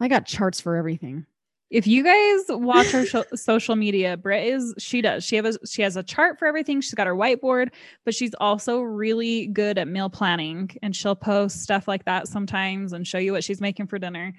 I 0.00 0.08
got 0.08 0.26
charts 0.26 0.60
for 0.60 0.76
everything 0.76 1.26
if 1.74 1.88
you 1.88 2.04
guys 2.04 2.44
watch 2.48 2.86
her 2.92 3.04
sh- 3.04 3.16
social 3.34 3.74
media, 3.74 4.16
Britt 4.16 4.46
is 4.46 4.74
she 4.78 5.02
does. 5.02 5.24
She 5.24 5.34
has 5.34 5.56
a, 5.56 5.66
she 5.66 5.82
has 5.82 5.96
a 5.96 6.04
chart 6.04 6.38
for 6.38 6.46
everything. 6.46 6.80
She's 6.80 6.94
got 6.94 7.08
her 7.08 7.16
whiteboard, 7.16 7.70
but 8.04 8.14
she's 8.14 8.32
also 8.34 8.80
really 8.80 9.48
good 9.48 9.76
at 9.76 9.88
meal 9.88 10.08
planning 10.08 10.70
and 10.82 10.94
she'll 10.94 11.16
post 11.16 11.62
stuff 11.64 11.88
like 11.88 12.04
that 12.04 12.28
sometimes 12.28 12.92
and 12.92 13.04
show 13.04 13.18
you 13.18 13.32
what 13.32 13.42
she's 13.42 13.60
making 13.60 13.88
for 13.88 13.98
dinner. 13.98 14.34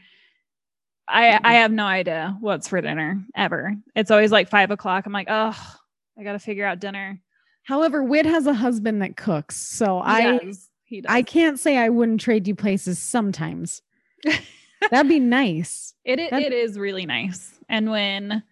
I 1.09 1.27
I 1.27 1.33
mm-hmm. 1.33 1.45
have 1.47 1.71
no 1.73 1.85
idea 1.85 2.37
what's 2.39 2.69
for 2.69 2.79
dinner 2.79 3.21
ever. 3.35 3.75
It's 3.97 4.11
always 4.11 4.31
like 4.31 4.49
five 4.49 4.71
o'clock. 4.71 5.05
I'm 5.05 5.11
like, 5.11 5.27
oh, 5.29 5.75
I 6.17 6.23
got 6.23 6.33
to 6.33 6.39
figure 6.39 6.65
out 6.65 6.79
dinner. 6.79 7.19
However, 7.63 8.01
Whit 8.01 8.25
has 8.25 8.47
a 8.47 8.53
husband 8.53 9.01
that 9.01 9.17
cooks, 9.17 9.57
so 9.57 9.97
he 9.97 10.09
I 10.09 10.37
does. 10.37 10.69
He 10.85 11.01
does. 11.01 11.11
I 11.11 11.21
can't 11.21 11.59
say 11.59 11.75
I 11.75 11.89
wouldn't 11.89 12.21
trade 12.21 12.47
you 12.47 12.55
places 12.55 12.97
sometimes. 12.97 13.81
That'd 14.91 15.09
be 15.09 15.19
nice. 15.19 15.93
It 16.03 16.19
it 16.19 16.53
is 16.53 16.77
really 16.77 17.05
nice. 17.05 17.59
And 17.69 17.89
when 17.89 18.43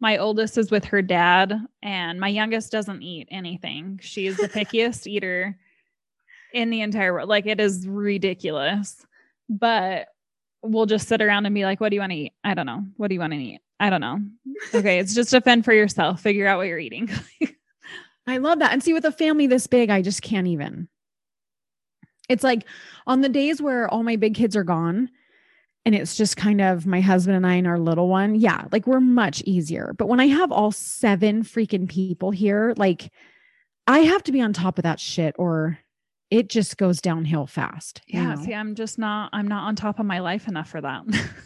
my 0.00 0.18
oldest 0.18 0.58
is 0.58 0.70
with 0.70 0.84
her 0.86 1.02
dad 1.02 1.54
and 1.82 2.20
my 2.20 2.28
youngest 2.28 2.70
doesn't 2.70 3.02
eat 3.02 3.28
anything. 3.30 3.98
She 4.02 4.26
is 4.26 4.36
the 4.36 4.48
pickiest 4.48 5.06
eater 5.06 5.58
in 6.52 6.70
the 6.70 6.82
entire 6.82 7.12
world. 7.12 7.28
Like 7.28 7.46
it 7.46 7.60
is 7.60 7.86
ridiculous. 7.86 9.06
But 9.48 10.08
we'll 10.62 10.86
just 10.86 11.08
sit 11.08 11.22
around 11.22 11.46
and 11.46 11.54
be 11.54 11.64
like, 11.64 11.80
what 11.80 11.90
do 11.90 11.96
you 11.96 12.00
want 12.00 12.12
to 12.12 12.18
eat? 12.18 12.32
I 12.44 12.54
don't 12.54 12.66
know. 12.66 12.84
What 12.96 13.08
do 13.08 13.14
you 13.14 13.20
want 13.20 13.32
to 13.32 13.38
eat? 13.38 13.60
I 13.78 13.90
don't 13.90 14.00
know. 14.00 14.20
Okay, 14.74 14.98
it's 14.98 15.14
just 15.14 15.34
a 15.34 15.40
fend 15.40 15.64
for 15.64 15.72
yourself. 15.72 16.20
Figure 16.20 16.46
out 16.46 16.58
what 16.58 16.66
you're 16.66 16.78
eating. 16.78 17.10
I 18.26 18.38
love 18.38 18.58
that. 18.58 18.72
And 18.72 18.82
see, 18.82 18.92
with 18.92 19.04
a 19.04 19.12
family 19.12 19.46
this 19.46 19.66
big, 19.66 19.90
I 19.90 20.02
just 20.02 20.22
can't 20.22 20.48
even. 20.48 20.88
It's 22.28 22.42
like 22.42 22.64
on 23.06 23.20
the 23.20 23.28
days 23.28 23.62
where 23.62 23.88
all 23.88 24.02
my 24.02 24.16
big 24.16 24.34
kids 24.34 24.56
are 24.56 24.64
gone, 24.64 25.10
and 25.86 25.94
it's 25.94 26.16
just 26.16 26.36
kind 26.36 26.60
of 26.60 26.84
my 26.84 27.00
husband 27.00 27.36
and 27.36 27.46
I 27.46 27.54
and 27.54 27.66
our 27.68 27.78
little 27.78 28.08
one, 28.08 28.34
yeah, 28.34 28.64
like 28.72 28.88
we're 28.88 29.00
much 29.00 29.40
easier. 29.42 29.94
But 29.96 30.08
when 30.08 30.18
I 30.18 30.26
have 30.26 30.50
all 30.50 30.72
seven 30.72 31.44
freaking 31.44 31.88
people 31.88 32.32
here, 32.32 32.74
like 32.76 33.12
I 33.86 34.00
have 34.00 34.24
to 34.24 34.32
be 34.32 34.40
on 34.40 34.52
top 34.52 34.78
of 34.78 34.82
that 34.82 34.98
shit 34.98 35.36
or 35.38 35.78
it 36.28 36.48
just 36.48 36.76
goes 36.76 37.00
downhill 37.00 37.46
fast. 37.46 38.02
Yeah. 38.08 38.34
Know? 38.34 38.42
See, 38.42 38.52
I'm 38.52 38.74
just 38.74 38.98
not, 38.98 39.30
I'm 39.32 39.46
not 39.46 39.68
on 39.68 39.76
top 39.76 40.00
of 40.00 40.06
my 40.06 40.18
life 40.18 40.48
enough 40.48 40.68
for 40.68 40.80
that. 40.80 41.04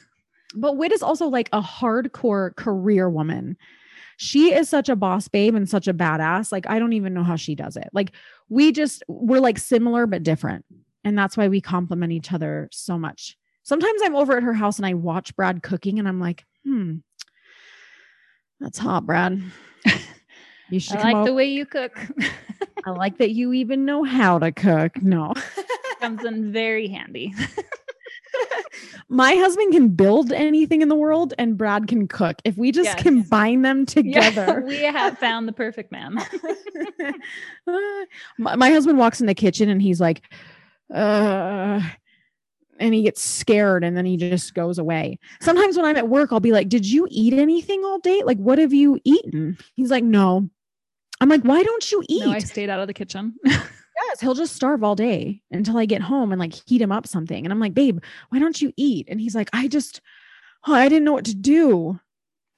but 0.54 0.78
Whit 0.78 0.92
is 0.92 1.02
also 1.02 1.26
like 1.26 1.50
a 1.52 1.60
hardcore 1.60 2.56
career 2.56 3.10
woman. 3.10 3.58
She 4.16 4.54
is 4.54 4.70
such 4.70 4.88
a 4.88 4.96
boss 4.96 5.28
babe 5.28 5.54
and 5.54 5.68
such 5.68 5.86
a 5.86 5.92
badass. 5.92 6.50
Like, 6.50 6.66
I 6.66 6.78
don't 6.78 6.94
even 6.94 7.12
know 7.12 7.24
how 7.24 7.36
she 7.36 7.54
does 7.54 7.76
it. 7.76 7.90
Like, 7.92 8.12
we 8.48 8.72
just, 8.72 9.02
we're 9.06 9.40
like 9.40 9.58
similar 9.58 10.06
but 10.06 10.22
different. 10.22 10.64
And 11.04 11.16
that's 11.16 11.36
why 11.36 11.48
we 11.48 11.60
complement 11.60 12.12
each 12.12 12.32
other 12.32 12.70
so 12.72 12.98
much. 12.98 13.36
Sometimes 13.62 14.00
I'm 14.02 14.16
over 14.16 14.36
at 14.36 14.42
her 14.42 14.54
house 14.54 14.78
and 14.78 14.86
I 14.86 14.94
watch 14.94 15.36
Brad 15.36 15.62
cooking 15.62 15.98
and 15.98 16.08
I'm 16.08 16.20
like, 16.20 16.44
hmm, 16.64 16.96
that's 18.58 18.78
hot, 18.78 19.06
Brad. 19.06 19.42
You 20.70 20.78
should 20.78 20.98
I 20.98 21.12
like 21.12 21.26
the 21.26 21.34
way 21.34 21.46
you 21.46 21.66
cook. 21.66 21.98
I 22.86 22.90
like 22.90 23.18
that 23.18 23.32
you 23.32 23.52
even 23.52 23.84
know 23.84 24.04
how 24.04 24.38
to 24.38 24.52
cook. 24.52 25.02
No. 25.02 25.34
Comes 26.00 26.24
in 26.24 26.52
very 26.52 26.88
handy. 26.88 27.34
My 29.08 29.34
husband 29.34 29.72
can 29.72 29.88
build 29.88 30.32
anything 30.32 30.80
in 30.80 30.88
the 30.88 30.94
world 30.94 31.34
and 31.36 31.58
Brad 31.58 31.88
can 31.88 32.06
cook. 32.06 32.36
If 32.44 32.56
we 32.56 32.70
just 32.70 32.86
yes. 32.86 33.02
combine 33.02 33.62
them 33.62 33.84
together, 33.84 34.62
yeah, 34.64 34.66
we 34.66 34.82
have 34.82 35.18
found 35.18 35.48
the 35.48 35.52
perfect 35.52 35.90
man. 35.90 36.16
my, 38.38 38.54
my, 38.54 38.70
husband 38.70 38.98
walks 38.98 39.20
in 39.20 39.26
the 39.26 39.34
kitchen 39.34 39.68
and 39.68 39.82
he's 39.82 40.00
like, 40.00 40.22
uh, 40.94 41.80
and 42.80 42.94
he 42.94 43.02
gets 43.02 43.22
scared 43.22 43.84
and 43.84 43.96
then 43.96 44.06
he 44.06 44.16
just 44.16 44.54
goes 44.54 44.78
away. 44.78 45.18
Sometimes 45.40 45.76
when 45.76 45.84
I'm 45.86 45.96
at 45.96 46.08
work, 46.08 46.32
I'll 46.32 46.40
be 46.40 46.52
like, 46.52 46.68
Did 46.68 46.86
you 46.86 47.06
eat 47.10 47.34
anything 47.34 47.84
all 47.84 47.98
day? 47.98 48.22
Like, 48.24 48.38
what 48.38 48.58
have 48.58 48.72
you 48.72 48.98
eaten? 49.04 49.58
He's 49.74 49.90
like, 49.90 50.02
No. 50.02 50.48
I'm 51.20 51.28
like, 51.28 51.42
Why 51.42 51.62
don't 51.62 51.92
you 51.92 52.02
eat? 52.08 52.24
No, 52.24 52.32
I 52.32 52.38
stayed 52.40 52.70
out 52.70 52.80
of 52.80 52.88
the 52.88 52.94
kitchen. 52.94 53.34
yes, 53.44 54.20
he'll 54.20 54.34
just 54.34 54.56
starve 54.56 54.82
all 54.82 54.96
day 54.96 55.42
until 55.50 55.76
I 55.76 55.84
get 55.84 56.00
home 56.02 56.32
and 56.32 56.40
like 56.40 56.54
heat 56.66 56.80
him 56.80 56.90
up 56.90 57.06
something. 57.06 57.44
And 57.44 57.52
I'm 57.52 57.60
like, 57.60 57.74
Babe, 57.74 58.00
why 58.30 58.38
don't 58.38 58.60
you 58.60 58.72
eat? 58.76 59.06
And 59.08 59.20
he's 59.20 59.34
like, 59.34 59.50
I 59.52 59.68
just, 59.68 60.00
oh, 60.66 60.74
I 60.74 60.88
didn't 60.88 61.04
know 61.04 61.12
what 61.12 61.26
to 61.26 61.34
do. 61.34 62.00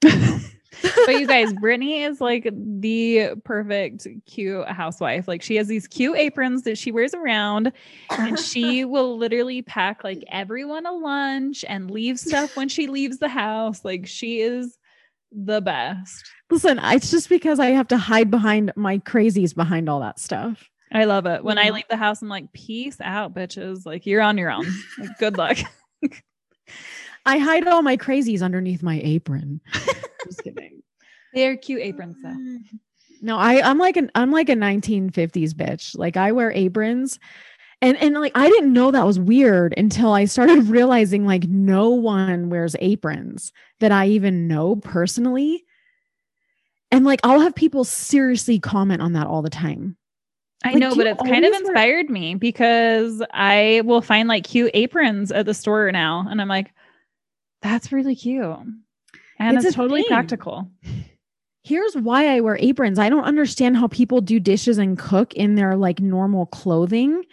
but 0.81 1.19
you 1.19 1.27
guys, 1.27 1.53
Brittany 1.53 2.03
is 2.03 2.19
like 2.21 2.49
the 2.53 3.35
perfect 3.43 4.07
cute 4.25 4.67
housewife. 4.67 5.27
Like 5.27 5.41
she 5.41 5.55
has 5.55 5.67
these 5.67 5.87
cute 5.87 6.17
aprons 6.17 6.63
that 6.63 6.77
she 6.77 6.91
wears 6.91 7.13
around 7.13 7.71
and 8.11 8.39
she 8.39 8.85
will 8.85 9.17
literally 9.17 9.61
pack 9.61 10.03
like 10.03 10.23
everyone 10.29 10.85
a 10.85 10.91
lunch 10.91 11.63
and 11.67 11.91
leave 11.91 12.19
stuff 12.19 12.55
when 12.57 12.69
she 12.69 12.87
leaves 12.87 13.19
the 13.19 13.29
house. 13.29 13.83
Like 13.85 14.07
she 14.07 14.41
is 14.41 14.77
the 15.31 15.61
best. 15.61 16.25
Listen, 16.49 16.79
it's 16.81 17.11
just 17.11 17.29
because 17.29 17.59
I 17.59 17.71
have 17.71 17.87
to 17.89 17.97
hide 17.97 18.29
behind 18.29 18.71
my 18.75 18.99
crazies 18.99 19.55
behind 19.55 19.89
all 19.89 19.99
that 20.01 20.19
stuff. 20.19 20.69
I 20.91 21.05
love 21.05 21.25
it. 21.25 21.43
When 21.43 21.57
I 21.57 21.65
mm-hmm. 21.65 21.75
leave 21.75 21.87
the 21.89 21.97
house, 21.97 22.21
I'm 22.21 22.29
like, 22.29 22.53
peace 22.53 23.01
out, 23.01 23.33
bitches. 23.33 23.85
Like 23.85 24.05
you're 24.05 24.21
on 24.21 24.37
your 24.37 24.51
own. 24.51 24.65
Like, 24.99 25.17
good 25.17 25.37
luck. 25.37 25.57
I 27.25 27.37
hide 27.37 27.67
all 27.67 27.81
my 27.81 27.97
crazies 27.97 28.41
underneath 28.41 28.83
my 28.83 28.99
apron. 29.03 29.61
Just 30.25 30.43
kidding. 30.43 30.81
They're 31.33 31.57
cute 31.57 31.81
aprons 31.81 32.17
though. 32.23 32.35
No, 33.25 33.37
I 33.37 33.61
I'm 33.61 33.77
like 33.77 33.95
an 33.95 34.11
I'm 34.15 34.31
like 34.31 34.49
a 34.49 34.53
1950s 34.55 35.53
bitch. 35.53 35.97
Like 35.97 36.17
I 36.17 36.33
wear 36.33 36.51
aprons. 36.51 37.19
And 37.81 37.95
and 38.03 38.15
like 38.15 38.33
I 38.35 38.49
didn't 38.49 38.73
know 38.73 38.91
that 38.91 39.05
was 39.05 39.17
weird 39.17 39.73
until 39.77 40.11
I 40.11 40.25
started 40.25 40.63
realizing 40.67 41.25
like 41.25 41.45
no 41.47 41.87
one 41.91 42.49
wears 42.49 42.75
aprons 42.81 43.53
that 43.79 43.93
I 43.93 44.07
even 44.07 44.49
know 44.49 44.75
personally. 44.75 45.63
And 46.91 47.05
like 47.05 47.21
I'll 47.23 47.39
have 47.39 47.55
people 47.55 47.85
seriously 47.85 48.59
comment 48.59 49.01
on 49.01 49.13
that 49.13 49.27
all 49.27 49.41
the 49.41 49.49
time. 49.49 49.95
I 50.65 50.71
Like, 50.71 50.79
know, 50.79 50.93
but 50.93 51.07
it's 51.07 51.21
kind 51.23 51.45
of 51.45 51.53
always 51.53 51.63
wear- 51.63 51.71
inspired 51.71 52.09
me 52.09 52.35
because 52.35 53.23
I 53.33 53.83
will 53.85 54.01
find 54.01 54.27
like 54.27 54.43
cute 54.43 54.71
aprons 54.73 55.31
at 55.31 55.45
the 55.45 55.53
store 55.53 55.89
now. 55.93 56.27
And 56.29 56.41
I'm 56.41 56.49
like, 56.49 56.73
that's 57.63 57.91
really 57.91 58.15
cute. 58.15 58.43
And 59.39 59.57
It's 59.57 59.65
it's, 59.65 59.75
totally 59.75 60.01
thing. 60.03 60.09
practical. 60.09 60.69
Here's 61.63 61.95
why 61.95 62.35
I 62.35 62.41
wear 62.41 62.57
aprons. 62.59 62.99
I 62.99 63.09
don't 63.09 63.23
understand 63.23 63.77
how 63.77 63.87
people 63.87 64.21
do 64.21 64.39
dishes 64.39 64.77
and 64.77 64.99
cook 64.99 65.33
in 65.33 65.55
their 65.55 65.75
like 65.75 65.99
normal 66.01 66.45
clothing 66.47 67.23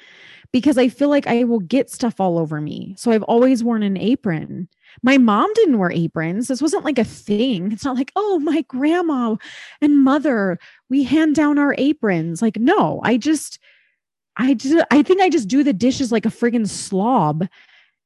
because 0.52 0.78
I 0.78 0.88
feel 0.88 1.08
like 1.08 1.26
I 1.26 1.44
will 1.44 1.60
get 1.60 1.90
stuff 1.90 2.20
all 2.20 2.38
over 2.38 2.60
me. 2.60 2.94
So 2.96 3.10
I've 3.10 3.22
always 3.24 3.62
worn 3.62 3.82
an 3.82 3.96
apron. 3.96 4.68
My 5.02 5.18
mom 5.18 5.52
didn't 5.54 5.78
wear 5.78 5.92
aprons. 5.92 6.48
This 6.48 6.62
wasn't 6.62 6.84
like 6.84 6.98
a 6.98 7.04
thing. 7.04 7.70
It's 7.72 7.84
not 7.84 7.96
like, 7.96 8.12
oh, 8.16 8.38
my 8.40 8.62
grandma 8.62 9.36
and 9.80 10.02
mother, 10.02 10.58
we 10.88 11.04
hand 11.04 11.34
down 11.36 11.58
our 11.58 11.74
aprons. 11.78 12.42
Like, 12.42 12.56
no, 12.58 13.00
I 13.04 13.16
just, 13.16 13.58
I 14.36 14.54
just, 14.54 14.84
I 14.90 15.02
think 15.02 15.20
I 15.20 15.28
just 15.28 15.48
do 15.48 15.62
the 15.62 15.72
dishes 15.72 16.10
like 16.10 16.26
a 16.26 16.30
friggin' 16.30 16.68
slob. 16.68 17.46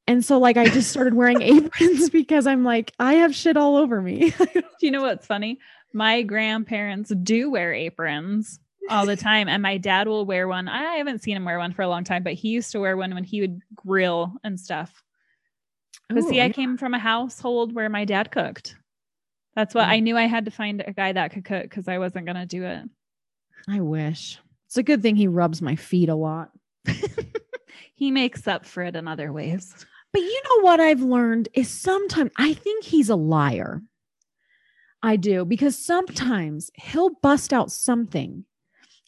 And 0.06 0.24
so, 0.24 0.38
like, 0.38 0.56
I 0.56 0.66
just 0.66 0.90
started 0.90 1.14
wearing 1.14 1.40
aprons 1.42 2.10
because 2.10 2.46
I'm 2.46 2.62
like, 2.64 2.92
I 2.98 3.14
have 3.14 3.34
shit 3.34 3.56
all 3.56 3.76
over 3.76 4.00
me. 4.02 4.30
Do 4.52 4.62
you 4.80 4.90
know 4.90 5.02
what's 5.02 5.26
funny? 5.26 5.58
My 5.92 6.22
grandparents 6.22 7.10
do 7.22 7.50
wear 7.52 7.72
aprons 7.72 8.58
all 8.90 9.06
the 9.06 9.16
time, 9.16 9.48
and 9.48 9.62
my 9.62 9.78
dad 9.78 10.08
will 10.08 10.26
wear 10.26 10.48
one. 10.48 10.68
I 10.68 10.96
haven't 10.96 11.22
seen 11.22 11.36
him 11.36 11.44
wear 11.44 11.56
one 11.58 11.72
for 11.72 11.82
a 11.82 11.88
long 11.88 12.02
time, 12.04 12.22
but 12.24 12.32
he 12.34 12.48
used 12.48 12.72
to 12.72 12.80
wear 12.80 12.96
one 12.96 13.14
when 13.14 13.22
he 13.24 13.40
would 13.40 13.60
grill 13.76 14.34
and 14.42 14.58
stuff. 14.58 15.02
But 16.10 16.24
see, 16.24 16.42
I 16.42 16.50
came 16.50 16.76
from 16.76 16.92
a 16.94 16.98
household 16.98 17.72
where 17.74 17.88
my 17.88 18.04
dad 18.04 18.30
cooked. 18.32 18.74
That's 19.54 19.72
what 19.74 19.86
Mm. 19.86 19.90
I 19.90 20.00
knew 20.00 20.16
I 20.18 20.26
had 20.26 20.44
to 20.46 20.50
find 20.50 20.82
a 20.86 20.92
guy 20.92 21.12
that 21.12 21.30
could 21.32 21.44
cook 21.44 21.62
because 21.62 21.86
I 21.88 21.98
wasn't 21.98 22.26
going 22.26 22.36
to 22.36 22.44
do 22.44 22.64
it. 22.64 22.82
I 23.68 23.80
wish. 23.80 24.38
It's 24.66 24.76
a 24.76 24.82
good 24.82 25.00
thing 25.00 25.14
he 25.16 25.28
rubs 25.28 25.62
my 25.62 25.76
feet 25.76 26.08
a 26.08 26.14
lot. 26.16 26.50
he 27.94 28.10
makes 28.10 28.46
up 28.48 28.66
for 28.66 28.82
it 28.82 28.96
in 28.96 29.06
other 29.08 29.32
ways. 29.32 29.86
But 30.14 30.22
you 30.22 30.42
know 30.44 30.60
what 30.62 30.78
I've 30.78 31.02
learned 31.02 31.48
is 31.54 31.68
sometimes 31.68 32.30
I 32.36 32.54
think 32.54 32.84
he's 32.84 33.10
a 33.10 33.16
liar. 33.16 33.82
I 35.02 35.16
do 35.16 35.44
because 35.44 35.76
sometimes 35.76 36.70
he'll 36.74 37.10
bust 37.20 37.52
out 37.52 37.72
something, 37.72 38.44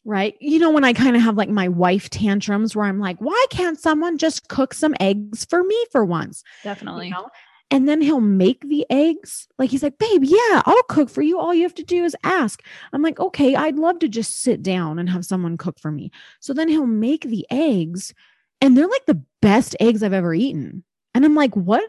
right? 0.05 0.35
You 0.41 0.59
know, 0.59 0.73
when 0.73 0.83
I 0.83 0.93
kind 0.93 1.15
of 1.15 1.23
have 1.23 1.37
like 1.37 1.49
my 1.49 1.69
wife 1.69 2.11
tantrums 2.11 2.75
where 2.75 2.87
I'm 2.87 2.99
like, 2.99 3.19
why 3.21 3.47
can't 3.51 3.79
someone 3.79 4.19
just 4.19 4.49
cook 4.49 4.75
some 4.75 4.97
eggs 4.99 5.45
for 5.45 5.63
me 5.63 5.81
for 5.93 6.05
once? 6.05 6.43
You 6.65 6.71
Definitely. 6.71 7.11
know? 7.11 7.29
And 7.71 7.89
then 7.89 8.01
he'll 8.01 8.21
make 8.21 8.63
the 8.63 8.85
eggs. 8.91 9.47
Like 9.61 9.71
he's 9.71 9.85
like, 9.85 9.99
babe, 9.99 10.25
yeah, 10.25 10.63
I'll 10.67 10.83
cook 10.89 11.09
for 11.09 11.23
you. 11.23 11.39
All 11.39 11.55
you 11.55 11.63
have 11.63 11.75
to 11.77 11.85
do 11.85 12.03
is 12.03 12.17
ask. 12.25 12.65
I'm 12.93 13.03
like, 13.03 13.21
okay, 13.21 13.55
I'd 13.55 13.79
love 13.79 14.01
to 14.01 14.09
just 14.09 14.41
sit 14.43 14.61
down 14.61 14.99
and 14.99 15.09
have 15.09 15.25
someone 15.25 15.57
cook 15.57 15.79
for 15.79 15.93
me. 15.93 16.11
So 16.41 16.53
then 16.53 16.69
he'll 16.69 16.85
make 16.85 17.23
the 17.23 17.47
eggs, 17.49 18.13
and 18.61 18.77
they're 18.77 18.89
like 18.89 19.07
the 19.07 19.23
best 19.41 19.77
eggs 19.79 20.03
I've 20.03 20.13
ever 20.13 20.35
eaten. 20.35 20.83
And 21.17 21.25
I'm 21.25 21.35
like, 21.35 21.57
what? 21.57 21.83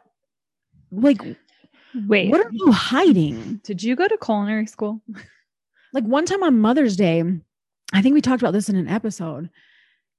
Like, 0.89 1.21
Wait, 2.07 2.31
what 2.31 2.45
are 2.45 2.49
you 2.49 2.71
hiding? 2.71 3.59
did 3.61 3.83
you 3.83 3.93
go 3.93 4.07
to 4.07 4.17
culinary 4.17 4.67
school? 4.67 5.01
Like 5.91 6.05
one 6.05 6.25
time 6.25 6.43
on 6.43 6.59
Mother's 6.61 6.95
Day, 6.95 7.23
I 7.91 8.01
think 8.01 8.13
we 8.13 8.21
talked 8.21 8.41
about 8.41 8.53
this 8.53 8.69
in 8.69 8.77
an 8.77 8.87
episode. 8.87 9.49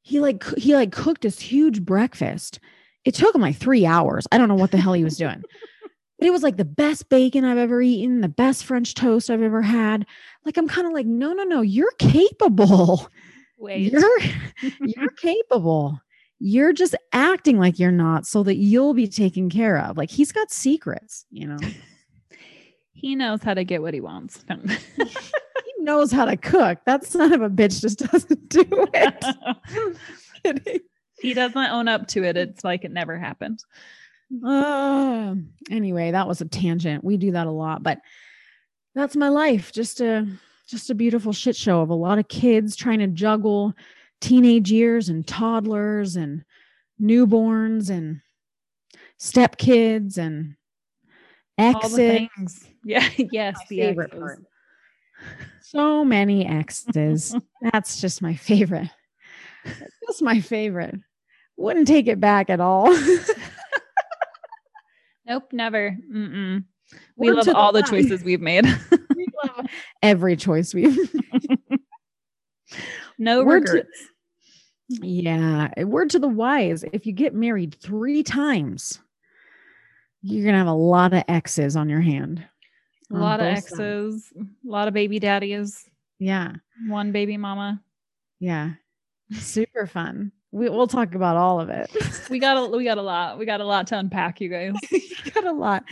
He 0.02 0.20
like 0.20 0.44
he 0.58 0.74
like 0.74 0.92
cooked 0.92 1.22
this 1.22 1.40
huge 1.40 1.86
breakfast. 1.86 2.60
It 3.06 3.14
took 3.14 3.34
him 3.34 3.40
like 3.40 3.56
three 3.56 3.86
hours. 3.86 4.26
I 4.30 4.36
don't 4.36 4.48
know 4.48 4.54
what 4.54 4.72
the 4.72 4.76
hell 4.78 4.92
he 4.92 5.04
was 5.04 5.16
doing. 5.16 5.42
But 6.18 6.26
it 6.26 6.32
was 6.32 6.42
like 6.42 6.56
the 6.56 6.64
best 6.64 7.08
bacon 7.10 7.44
I've 7.44 7.58
ever 7.58 7.80
eaten, 7.80 8.22
the 8.22 8.28
best 8.28 8.64
French 8.64 8.94
toast 8.94 9.30
I've 9.30 9.40
ever 9.40 9.62
had. 9.62 10.04
Like 10.44 10.56
I'm 10.56 10.66
kind 10.66 10.84
of 10.84 10.92
like, 10.92 11.06
no, 11.06 11.32
no, 11.32 11.44
no, 11.44 11.60
you're 11.60 11.92
capable. 12.00 13.08
Wait. 13.56 13.92
You're 13.92 14.18
you're 14.80 15.10
capable. 15.10 16.00
You're 16.40 16.72
just 16.72 16.94
acting 17.12 17.58
like 17.58 17.78
you're 17.78 17.90
not 17.90 18.26
so 18.26 18.42
that 18.44 18.56
you'll 18.56 18.94
be 18.94 19.08
taken 19.08 19.50
care 19.50 19.78
of. 19.78 19.96
Like 19.96 20.10
he's 20.10 20.32
got 20.32 20.50
secrets, 20.50 21.26
you 21.30 21.46
know. 21.46 21.58
he 22.92 23.16
knows 23.16 23.42
how 23.42 23.54
to 23.54 23.64
get 23.64 23.82
what 23.82 23.94
he 23.94 24.00
wants. 24.00 24.44
he 24.96 25.72
knows 25.78 26.12
how 26.12 26.24
to 26.24 26.36
cook. 26.36 26.78
That 26.86 27.04
son 27.04 27.32
of 27.32 27.42
a 27.42 27.50
bitch 27.50 27.80
just 27.80 27.98
doesn't 27.98 28.48
do 28.48 28.64
it. 28.94 30.82
He 31.20 31.34
doesn't 31.34 31.56
own 31.56 31.88
up 31.88 32.06
to 32.08 32.24
it. 32.24 32.36
It's 32.36 32.62
like 32.64 32.84
it 32.84 32.92
never 32.92 33.18
happened. 33.18 33.60
Uh, 34.44 35.34
anyway, 35.70 36.12
that 36.12 36.28
was 36.28 36.40
a 36.40 36.44
tangent. 36.44 37.02
We 37.02 37.16
do 37.16 37.32
that 37.32 37.46
a 37.46 37.52
lot, 37.52 37.82
but 37.82 37.98
that's 38.94 39.16
my 39.16 39.28
life. 39.28 39.72
Just 39.72 40.00
a 40.00 40.26
just 40.68 40.90
a 40.90 40.94
beautiful 40.94 41.32
shit 41.32 41.56
show 41.56 41.80
of 41.80 41.88
a 41.88 41.94
lot 41.94 42.18
of 42.18 42.28
kids 42.28 42.76
trying 42.76 42.98
to 42.98 43.06
juggle 43.06 43.74
teenage 44.20 44.70
years 44.70 45.08
and 45.08 45.26
toddlers 45.26 46.16
and 46.16 46.44
newborns 47.00 47.90
and 47.90 48.20
stepkids 49.20 50.18
and 50.18 50.54
All 51.58 51.80
exes. 51.84 52.64
Yeah. 52.84 53.06
Yes. 53.16 53.56
My 53.58 53.64
the 53.68 53.78
favorite 53.80 54.04
exes. 54.12 54.18
part. 54.20 54.44
So 55.62 56.04
many 56.04 56.46
exes. 56.46 57.36
That's 57.60 58.00
just 58.00 58.22
my 58.22 58.34
favorite. 58.34 58.88
That's 59.64 60.22
my 60.22 60.40
favorite. 60.40 60.94
Wouldn't 61.56 61.88
take 61.88 62.06
it 62.06 62.20
back 62.20 62.50
at 62.50 62.60
all. 62.60 62.96
Nope. 65.26 65.52
Never. 65.52 65.94
Mm-mm. 66.10 66.64
We 67.16 67.30
love 67.30 67.44
to 67.44 67.50
the 67.50 67.56
all 67.56 67.70
the 67.72 67.82
choices 67.82 68.24
we've 68.24 68.40
made. 68.40 68.64
We 69.14 69.26
love 69.44 69.66
every 70.02 70.36
choice 70.36 70.72
we've 70.72 70.96
no 73.18 73.44
Word 73.44 73.66
to- 73.66 73.72
regrets. 73.72 74.06
Yeah. 74.88 75.68
Word 75.84 76.10
to 76.10 76.18
the 76.18 76.28
wise. 76.28 76.84
If 76.92 77.04
you 77.06 77.12
get 77.12 77.34
married 77.34 77.76
three 77.80 78.22
times, 78.22 79.00
you're 80.22 80.44
gonna 80.46 80.58
have 80.58 80.66
a 80.66 80.72
lot 80.72 81.12
of 81.12 81.24
X's 81.28 81.76
on 81.76 81.88
your 81.88 82.00
hand. 82.00 82.42
a 83.12 83.16
lot 83.16 83.40
of 83.40 83.54
both 83.54 83.68
sides. 83.68 84.32
A 84.38 84.44
lot 84.70 84.88
of 84.88 84.94
baby 84.94 85.18
daddies. 85.18 85.84
Yeah. 86.18 86.52
One 86.88 87.12
baby 87.12 87.36
mama. 87.36 87.82
Yeah. 88.40 88.72
Super 89.32 89.86
fun. 89.86 90.32
We, 90.50 90.70
we'll 90.70 90.86
talk 90.86 91.14
about 91.14 91.36
all 91.36 91.60
of 91.60 91.68
it. 91.68 91.90
We 92.30 92.38
got 92.38 92.56
a 92.56 92.74
we 92.74 92.84
got 92.84 92.96
a 92.96 93.02
lot. 93.02 93.38
We 93.38 93.44
got 93.44 93.60
a 93.60 93.64
lot 93.66 93.86
to 93.88 93.98
unpack, 93.98 94.40
you 94.40 94.48
guys. 94.48 94.72
We 95.24 95.32
got 95.32 95.44
a 95.44 95.52
lot. 95.52 95.84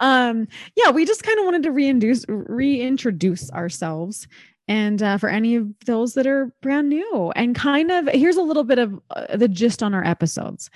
Um, 0.00 0.48
yeah, 0.74 0.90
we 0.90 1.04
just 1.06 1.22
kind 1.22 1.38
of 1.38 1.44
wanted 1.44 1.62
to 1.62 1.70
reintroduce 1.70 2.24
reintroduce 2.28 3.48
ourselves. 3.52 4.26
And 4.70 5.02
uh, 5.02 5.18
for 5.18 5.28
any 5.28 5.56
of 5.56 5.66
those 5.86 6.14
that 6.14 6.28
are 6.28 6.52
brand 6.62 6.88
new, 6.88 7.32
and 7.34 7.56
kind 7.56 7.90
of 7.90 8.06
here's 8.06 8.36
a 8.36 8.42
little 8.42 8.62
bit 8.62 8.78
of 8.78 9.00
uh, 9.10 9.36
the 9.36 9.48
gist 9.48 9.82
on 9.82 9.94
our 9.94 10.04
episodes. 10.04 10.70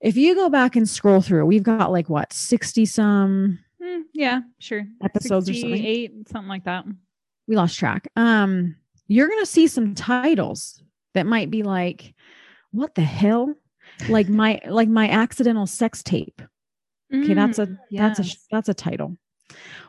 If 0.00 0.16
you 0.16 0.34
go 0.34 0.48
back 0.50 0.74
and 0.74 0.88
scroll 0.88 1.20
through, 1.20 1.46
we've 1.46 1.62
got 1.62 1.92
like 1.92 2.08
what 2.10 2.32
60 2.32 2.84
some 2.84 3.60
Hmm, 3.80 4.00
yeah, 4.12 4.40
sure. 4.58 4.84
episodes 5.04 5.48
or 5.48 5.54
something. 5.54 5.76
68, 5.76 6.28
something 6.30 6.48
like 6.48 6.64
that. 6.64 6.84
We 7.46 7.54
lost 7.54 7.78
track. 7.78 8.08
Um, 8.16 8.74
you're 9.06 9.28
gonna 9.28 9.46
see 9.46 9.68
some 9.68 9.94
titles 9.94 10.82
that 11.14 11.26
might 11.26 11.48
be 11.48 11.62
like, 11.62 12.12
what 12.72 12.96
the 12.96 13.02
hell? 13.02 13.54
Like 14.08 14.28
my 14.28 14.60
like 14.66 14.88
my 14.88 15.08
accidental 15.08 15.66
sex 15.66 16.02
tape. 16.02 16.42
Okay, 17.14 17.34
that's 17.34 17.60
a 17.60 17.66
Mm, 17.68 17.78
that's 17.92 18.18
a 18.18 18.24
that's 18.50 18.68
a 18.68 18.74
title. 18.74 19.16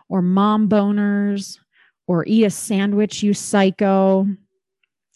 Or 0.08 0.22
mom 0.22 0.70
boners 0.70 1.58
or 2.08 2.26
eat 2.26 2.44
a 2.46 2.50
sandwich, 2.50 3.22
you 3.22 3.34
psycho. 3.34 4.28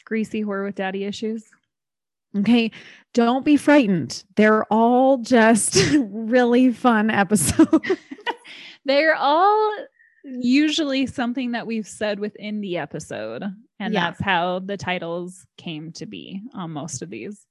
greasy 0.05 0.43
whore 0.43 0.65
with 0.65 0.75
daddy 0.75 1.05
issues. 1.05 1.45
Okay, 2.37 2.71
don't 3.13 3.43
be 3.43 3.57
frightened. 3.57 4.23
They're 4.35 4.63
all 4.71 5.17
just 5.17 5.75
really 5.99 6.71
fun 6.71 7.09
episodes. 7.09 7.91
They're 8.85 9.15
all 9.15 9.73
usually 10.23 11.07
something 11.07 11.51
that 11.51 11.67
we've 11.67 11.87
said 11.87 12.19
within 12.19 12.61
the 12.61 12.77
episode. 12.77 13.43
And 13.79 13.93
Yeah. 13.93 14.11
that's 14.11 14.21
how 14.21 14.59
the 14.59 14.77
titles 14.77 15.45
came 15.57 15.91
to 15.93 16.05
be 16.05 16.41
on 16.53 16.71
most 16.71 17.01
of 17.01 17.09
these. 17.09 17.45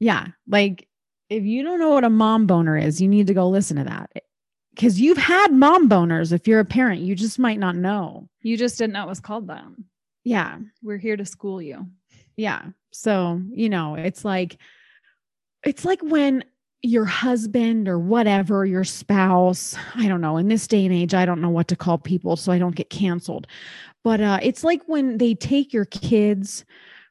yeah, 0.00 0.28
like 0.46 0.86
if 1.30 1.44
you 1.44 1.62
don't 1.62 1.78
know 1.78 1.90
what 1.90 2.04
a 2.04 2.10
mom 2.10 2.46
boner 2.46 2.76
is, 2.76 3.00
you 3.00 3.08
need 3.08 3.26
to 3.28 3.34
go 3.34 3.48
listen 3.48 3.76
to 3.76 3.84
that. 3.84 4.10
Cuz 4.78 5.00
you've 5.00 5.18
had 5.18 5.52
mom 5.52 5.88
boners 5.88 6.32
if 6.32 6.46
you're 6.46 6.60
a 6.60 6.64
parent, 6.64 7.00
you 7.00 7.14
just 7.14 7.38
might 7.38 7.58
not 7.58 7.76
know. 7.76 8.28
You 8.42 8.56
just 8.56 8.78
didn't 8.78 8.92
know 8.92 9.04
it 9.04 9.08
was 9.08 9.20
called 9.20 9.48
that. 9.48 9.64
Yeah. 10.24 10.58
We're 10.82 10.98
here 10.98 11.16
to 11.16 11.24
school 11.24 11.60
you. 11.60 11.86
Yeah. 12.36 12.66
So, 12.92 13.42
you 13.50 13.68
know, 13.68 13.94
it's 13.96 14.24
like, 14.24 14.58
it's 15.64 15.84
like 15.84 16.00
when 16.02 16.44
your 16.82 17.04
husband 17.04 17.88
or 17.88 17.98
whatever, 17.98 18.64
your 18.64 18.84
spouse, 18.84 19.74
I 19.94 20.06
don't 20.06 20.20
know, 20.20 20.36
in 20.36 20.48
this 20.48 20.66
day 20.66 20.84
and 20.84 20.94
age, 20.94 21.14
I 21.14 21.26
don't 21.26 21.40
know 21.40 21.50
what 21.50 21.68
to 21.68 21.76
call 21.76 21.98
people 21.98 22.36
so 22.36 22.52
I 22.52 22.58
don't 22.58 22.76
get 22.76 22.90
canceled. 22.90 23.46
But 24.04 24.20
uh, 24.20 24.38
it's 24.42 24.62
like 24.62 24.82
when 24.86 25.18
they 25.18 25.34
take 25.34 25.72
your 25.72 25.86
kids 25.86 26.64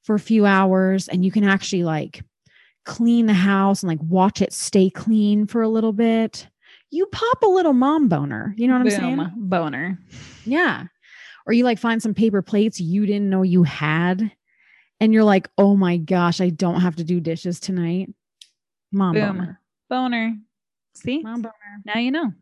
for 0.04 0.16
a 0.16 0.20
few 0.20 0.46
hours 0.46 1.10
and 1.10 1.26
you 1.26 1.32
can 1.32 1.44
actually 1.44 1.84
like 1.84 2.24
clean 2.86 3.26
the 3.26 3.34
house 3.34 3.84
and 3.84 3.90
like 3.90 4.00
watch 4.02 4.42
it 4.42 4.54
stay 4.54 4.90
clean 4.90 5.46
for 5.46 5.62
a 5.62 5.70
little 5.70 5.92
bit. 5.92 6.48
You 6.90 7.06
pop 7.08 7.44
a 7.44 7.48
little 7.48 7.74
mom 7.74 8.08
boner. 8.08 8.54
You 8.58 8.68
know 8.68 8.78
what 8.78 8.86
Boom, 8.86 8.94
I'm 8.94 9.00
saying? 9.00 9.32
Boner. 9.36 10.00
Yeah. 10.46 10.86
Or 11.46 11.54
you 11.54 11.64
like 11.64 11.80
find 11.80 12.02
some 12.02 12.14
paper 12.14 12.42
plates 12.42 12.80
you 12.80 13.06
didn't 13.06 13.30
know 13.30 13.44
you 13.44 13.64
had. 13.64 14.32
And 15.00 15.14
you're 15.14 15.24
like, 15.24 15.50
oh 15.58 15.76
my 15.76 15.98
gosh, 15.98 16.42
I 16.42 16.50
don't 16.50 16.82
have 16.82 16.96
to 16.98 17.04
do 17.04 17.20
dishes 17.20 17.60
tonight. 17.60 18.10
Mom 18.92 19.14
Boom. 19.14 19.38
boner. 19.38 19.62
Boner. 19.90 20.38
See? 20.96 21.22
Mom 21.22 21.42
boner. 21.42 21.54
Now 21.86 22.00
you 22.00 22.12
know. 22.12 22.34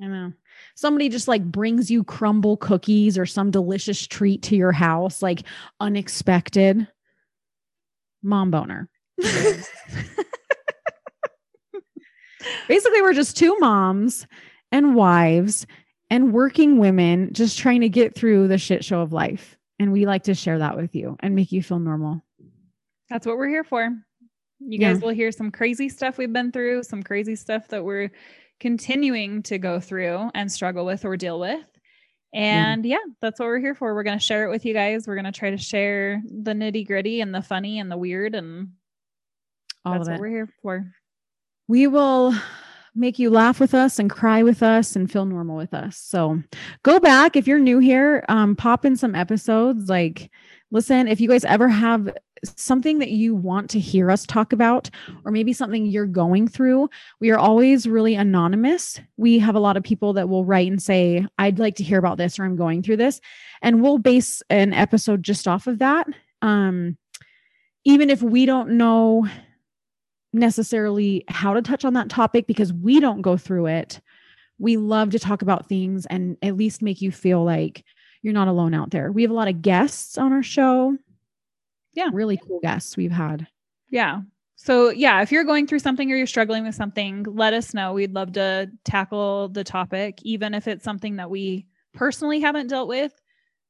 I 0.00 0.06
know. 0.06 0.32
Somebody 0.74 1.08
just 1.08 1.28
like 1.28 1.44
brings 1.44 1.90
you 1.90 2.02
crumble 2.02 2.56
cookies 2.56 3.18
or 3.18 3.26
some 3.26 3.50
delicious 3.50 4.06
treat 4.06 4.42
to 4.42 4.56
your 4.56 4.72
house, 4.72 5.22
like 5.22 5.42
unexpected. 5.80 6.88
Mom 8.22 8.50
boner. 8.50 8.88
Basically, 12.68 13.02
we're 13.02 13.12
just 13.14 13.36
two 13.36 13.56
moms 13.58 14.26
and 14.70 14.94
wives 14.94 15.66
and 16.10 16.32
working 16.32 16.78
women 16.78 17.32
just 17.32 17.58
trying 17.58 17.80
to 17.82 17.88
get 17.88 18.14
through 18.14 18.48
the 18.48 18.58
shit 18.58 18.84
show 18.84 19.00
of 19.00 19.12
life. 19.12 19.56
And 19.78 19.92
we 19.92 20.06
like 20.06 20.24
to 20.24 20.34
share 20.34 20.58
that 20.58 20.76
with 20.76 20.94
you 20.94 21.16
and 21.20 21.34
make 21.34 21.52
you 21.52 21.62
feel 21.62 21.78
normal. 21.78 22.22
That's 23.10 23.26
what 23.26 23.36
we're 23.36 23.48
here 23.48 23.64
for. 23.64 23.82
You 24.60 24.78
Yeah. 24.78 24.92
guys 24.92 25.02
will 25.02 25.10
hear 25.10 25.32
some 25.32 25.50
crazy 25.50 25.88
stuff 25.88 26.18
we've 26.18 26.32
been 26.32 26.52
through, 26.52 26.84
some 26.84 27.02
crazy 27.02 27.34
stuff 27.34 27.68
that 27.68 27.84
we're 27.84 28.10
continuing 28.60 29.42
to 29.44 29.58
go 29.58 29.80
through 29.80 30.30
and 30.34 30.50
struggle 30.52 30.84
with 30.86 31.04
or 31.04 31.16
deal 31.16 31.40
with. 31.40 31.66
And 32.32 32.86
yeah, 32.86 32.98
that's 33.20 33.40
what 33.40 33.46
we're 33.46 33.58
here 33.58 33.74
for. 33.74 33.94
We're 33.94 34.04
going 34.04 34.18
to 34.18 34.24
share 34.24 34.46
it 34.46 34.50
with 34.50 34.64
you 34.64 34.72
guys. 34.72 35.06
We're 35.06 35.16
going 35.16 35.24
to 35.26 35.32
try 35.32 35.50
to 35.50 35.58
share 35.58 36.22
the 36.24 36.52
nitty 36.52 36.86
gritty 36.86 37.20
and 37.20 37.34
the 37.34 37.42
funny 37.42 37.78
and 37.78 37.90
the 37.90 37.98
weird. 37.98 38.34
And 38.34 38.68
All 39.84 39.94
that's 39.94 40.08
what 40.08 40.20
we're 40.20 40.28
here 40.28 40.48
for. 40.62 40.94
We 41.72 41.86
will 41.86 42.34
make 42.94 43.18
you 43.18 43.30
laugh 43.30 43.58
with 43.58 43.72
us 43.72 43.98
and 43.98 44.10
cry 44.10 44.42
with 44.42 44.62
us 44.62 44.94
and 44.94 45.10
feel 45.10 45.24
normal 45.24 45.56
with 45.56 45.72
us. 45.72 45.96
So 45.96 46.42
go 46.82 47.00
back 47.00 47.34
if 47.34 47.46
you're 47.46 47.58
new 47.58 47.78
here, 47.78 48.26
um, 48.28 48.54
pop 48.54 48.84
in 48.84 48.94
some 48.94 49.14
episodes. 49.14 49.88
Like, 49.88 50.30
listen, 50.70 51.08
if 51.08 51.18
you 51.18 51.30
guys 51.30 51.46
ever 51.46 51.68
have 51.68 52.14
something 52.44 52.98
that 52.98 53.08
you 53.08 53.34
want 53.34 53.70
to 53.70 53.80
hear 53.80 54.10
us 54.10 54.26
talk 54.26 54.52
about, 54.52 54.90
or 55.24 55.32
maybe 55.32 55.54
something 55.54 55.86
you're 55.86 56.04
going 56.04 56.46
through, 56.46 56.90
we 57.20 57.30
are 57.30 57.38
always 57.38 57.86
really 57.86 58.16
anonymous. 58.16 59.00
We 59.16 59.38
have 59.38 59.54
a 59.54 59.60
lot 59.60 59.78
of 59.78 59.82
people 59.82 60.12
that 60.12 60.28
will 60.28 60.44
write 60.44 60.70
and 60.70 60.82
say, 60.82 61.26
I'd 61.38 61.58
like 61.58 61.76
to 61.76 61.84
hear 61.84 61.98
about 61.98 62.18
this, 62.18 62.38
or 62.38 62.44
I'm 62.44 62.56
going 62.56 62.82
through 62.82 62.98
this. 62.98 63.18
And 63.62 63.80
we'll 63.80 63.96
base 63.96 64.42
an 64.50 64.74
episode 64.74 65.22
just 65.22 65.48
off 65.48 65.66
of 65.66 65.78
that. 65.78 66.06
Um, 66.42 66.98
even 67.86 68.10
if 68.10 68.20
we 68.20 68.44
don't 68.44 68.72
know 68.72 69.26
necessarily 70.32 71.24
how 71.28 71.54
to 71.54 71.62
touch 71.62 71.84
on 71.84 71.94
that 71.94 72.08
topic 72.08 72.46
because 72.46 72.72
we 72.72 73.00
don't 73.00 73.22
go 73.22 73.36
through 73.36 73.66
it. 73.66 74.00
We 74.58 74.76
love 74.76 75.10
to 75.10 75.18
talk 75.18 75.42
about 75.42 75.68
things 75.68 76.06
and 76.06 76.36
at 76.42 76.56
least 76.56 76.82
make 76.82 77.02
you 77.02 77.10
feel 77.10 77.44
like 77.44 77.84
you're 78.22 78.32
not 78.32 78.48
alone 78.48 78.74
out 78.74 78.90
there. 78.90 79.10
We 79.10 79.22
have 79.22 79.30
a 79.30 79.34
lot 79.34 79.48
of 79.48 79.62
guests 79.62 80.16
on 80.16 80.32
our 80.32 80.42
show. 80.42 80.96
Yeah. 81.94 82.08
Really 82.12 82.38
cool 82.38 82.60
guests 82.60 82.96
we've 82.96 83.12
had. 83.12 83.46
Yeah. 83.90 84.20
So, 84.56 84.90
yeah, 84.90 85.22
if 85.22 85.32
you're 85.32 85.44
going 85.44 85.66
through 85.66 85.80
something 85.80 86.10
or 86.10 86.14
you're 86.16 86.26
struggling 86.26 86.64
with 86.64 86.76
something, 86.76 87.24
let 87.24 87.52
us 87.52 87.74
know. 87.74 87.92
We'd 87.92 88.14
love 88.14 88.32
to 88.34 88.70
tackle 88.84 89.48
the 89.48 89.64
topic, 89.64 90.20
even 90.22 90.54
if 90.54 90.68
it's 90.68 90.84
something 90.84 91.16
that 91.16 91.30
we 91.30 91.66
personally 91.92 92.40
haven't 92.40 92.68
dealt 92.68 92.88
with. 92.88 93.12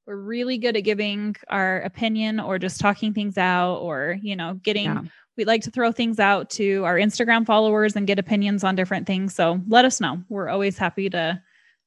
We're 0.06 0.16
really 0.16 0.58
good 0.58 0.76
at 0.76 0.80
giving 0.82 1.34
our 1.48 1.80
opinion 1.80 2.40
or 2.40 2.58
just 2.58 2.80
talking 2.80 3.14
things 3.14 3.38
out 3.38 3.76
or, 3.76 4.18
you 4.20 4.36
know, 4.36 4.54
getting, 4.62 4.84
Yeah. 4.84 5.02
We'd 5.36 5.46
like 5.46 5.62
to 5.62 5.70
throw 5.70 5.92
things 5.92 6.18
out 6.18 6.50
to 6.50 6.84
our 6.84 6.96
Instagram 6.96 7.46
followers 7.46 7.96
and 7.96 8.06
get 8.06 8.18
opinions 8.18 8.64
on 8.64 8.74
different 8.74 9.06
things. 9.06 9.34
So 9.34 9.60
let 9.68 9.84
us 9.84 10.00
know. 10.00 10.22
We're 10.28 10.48
always 10.48 10.76
happy 10.78 11.08
to 11.10 11.40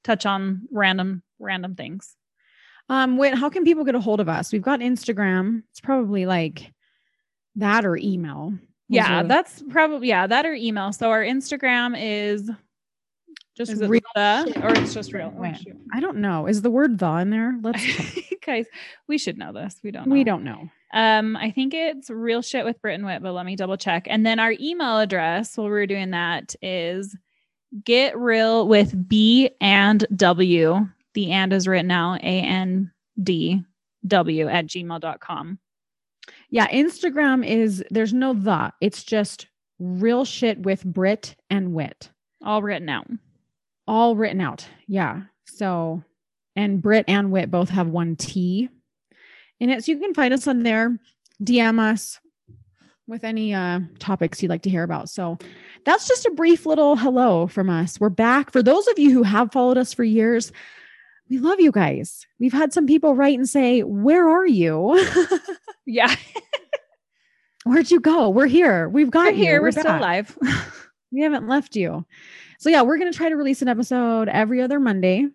touch 0.03 0.25
on 0.25 0.67
random, 0.71 1.23
random 1.39 1.75
things. 1.75 2.15
Um, 2.89 3.17
wait, 3.17 3.33
how 3.35 3.49
can 3.49 3.63
people 3.63 3.83
get 3.83 3.95
a 3.95 3.99
hold 3.99 4.19
of 4.19 4.29
us? 4.29 4.51
We've 4.51 4.61
got 4.61 4.79
Instagram. 4.79 5.63
It's 5.71 5.79
probably 5.79 6.25
like 6.25 6.71
that 7.55 7.85
or 7.85 7.97
email. 7.97 8.51
Those 8.51 8.59
Yeah, 8.89 9.23
that's 9.23 9.63
probably, 9.69 10.09
yeah, 10.09 10.27
that 10.27 10.45
or 10.45 10.53
email. 10.53 10.93
So 10.93 11.09
our 11.09 11.23
Instagram 11.23 11.95
is, 11.99 12.49
just 13.57 13.71
is 13.71 13.79
real. 13.79 14.01
the, 14.13 14.45
shit. 14.45 14.63
or 14.63 14.69
it's 14.73 14.93
just 14.93 15.13
real? 15.13 15.33
Oh, 15.35 15.41
Wait. 15.41 15.65
I 15.93 15.99
don't 15.99 16.17
know. 16.17 16.45
Is 16.45 16.61
the 16.61 16.69
word 16.69 16.99
the 16.99 17.11
in 17.15 17.29
there? 17.31 17.57
Let's 17.61 17.83
guys 18.45 18.65
we 19.07 19.17
should 19.17 19.37
know 19.37 19.51
this 19.51 19.79
we 19.83 19.91
don't 19.91 20.07
know. 20.07 20.13
we 20.13 20.23
don't 20.23 20.43
know. 20.43 20.69
Um 20.95 21.35
i 21.37 21.51
think 21.51 21.73
it's 21.73 22.09
real 22.09 22.41
shit 22.41 22.65
with 22.65 22.81
brit 22.81 22.95
and 22.95 23.05
wit 23.05 23.21
but 23.21 23.33
let 23.33 23.45
me 23.45 23.55
double 23.55 23.77
check 23.77 24.07
and 24.09 24.25
then 24.25 24.39
our 24.39 24.53
email 24.59 24.97
address 24.99 25.55
while 25.57 25.67
we 25.67 25.73
are 25.73 25.85
doing 25.85 26.11
that 26.11 26.55
is 26.61 27.15
get 27.83 28.17
real 28.17 28.67
with 28.67 29.07
b 29.07 29.49
and 29.61 30.07
w 30.15 30.87
the 31.13 31.31
and 31.31 31.53
is 31.53 31.67
written 31.67 31.91
out 31.91 32.15
a 32.21 32.39
n 32.41 32.91
d 33.21 33.61
w 34.07 34.47
at 34.47 34.65
gmail.com 34.67 35.59
Yeah, 36.49 36.67
Instagram 36.67 37.45
is 37.45 37.83
there's 37.91 38.13
no 38.13 38.33
the. 38.33 38.71
It's 38.81 39.03
just 39.03 39.47
real 39.79 40.25
shit 40.25 40.59
with 40.59 40.83
Brit 40.85 41.35
and 41.49 41.73
Wit. 41.73 42.11
all 42.43 42.61
written 42.61 42.89
out 42.89 43.07
All 43.87 44.15
written 44.15 44.41
out. 44.41 44.67
Yeah. 44.87 45.23
So 45.45 46.03
and 46.55 46.81
Brit 46.81 47.05
and 47.07 47.31
Wit 47.31 47.51
both 47.51 47.69
have 47.69 47.87
one 47.87 48.15
T 48.15 48.69
in 49.59 49.69
it. 49.69 49.85
So 49.85 49.91
you 49.91 49.99
can 49.99 50.13
find 50.13 50.33
us 50.33 50.47
on 50.47 50.63
there, 50.63 50.97
DM 51.43 51.79
us 51.79 52.19
with 53.07 53.23
any 53.23 53.53
uh 53.53 53.79
topics 53.99 54.41
you'd 54.41 54.49
like 54.49 54.63
to 54.63 54.69
hear 54.69 54.83
about. 54.83 55.09
So 55.09 55.37
that's 55.85 56.07
just 56.07 56.25
a 56.25 56.31
brief 56.31 56.65
little 56.65 56.95
hello 56.95 57.47
from 57.47 57.69
us. 57.69 57.99
We're 57.99 58.09
back. 58.09 58.51
For 58.51 58.63
those 58.63 58.87
of 58.87 58.97
you 58.97 59.11
who 59.11 59.23
have 59.23 59.51
followed 59.51 59.77
us 59.77 59.93
for 59.93 60.03
years, 60.03 60.51
we 61.29 61.37
love 61.37 61.59
you 61.59 61.71
guys. 61.71 62.25
We've 62.39 62.53
had 62.53 62.73
some 62.73 62.87
people 62.87 63.15
write 63.15 63.37
and 63.37 63.47
say, 63.47 63.81
Where 63.81 64.27
are 64.29 64.47
you? 64.47 64.99
yeah 65.85 66.15
Where'd 67.65 67.89
you 67.89 67.99
go? 67.99 68.29
We're 68.29 68.45
here. 68.45 68.89
We've 68.89 69.09
got 69.09 69.33
we're 69.33 69.33
here 69.33 69.61
we're, 69.61 69.71
still 69.71 69.83
back. 69.85 69.99
alive 69.99 70.37
We 71.11 71.21
haven't 71.21 71.47
left 71.47 71.75
you. 71.75 72.05
So 72.59 72.69
yeah, 72.69 72.81
we're 72.81 72.97
gonna 72.97 73.13
try 73.13 73.29
to 73.29 73.35
release 73.35 73.61
an 73.61 73.67
episode 73.67 74.27
every 74.27 74.61
other 74.61 74.79
Monday. 74.79 75.27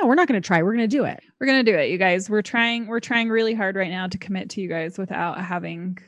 No, 0.00 0.06
we're 0.06 0.14
not 0.14 0.28
gonna 0.28 0.40
try. 0.40 0.62
We're 0.62 0.72
gonna 0.72 0.86
do 0.88 1.04
it. 1.04 1.20
we're 1.40 1.46
gonna 1.46 1.62
do 1.64 1.74
it 1.76 1.90
you 1.90 1.98
guys 1.98 2.28
we're 2.30 2.42
trying 2.42 2.86
we're 2.86 3.00
trying 3.00 3.28
really 3.28 3.54
hard 3.54 3.76
right 3.76 3.90
now 3.90 4.06
to 4.06 4.18
commit 4.18 4.50
to 4.50 4.60
you 4.60 4.68
guys 4.68 4.98
without 4.98 5.40
having 5.40 5.98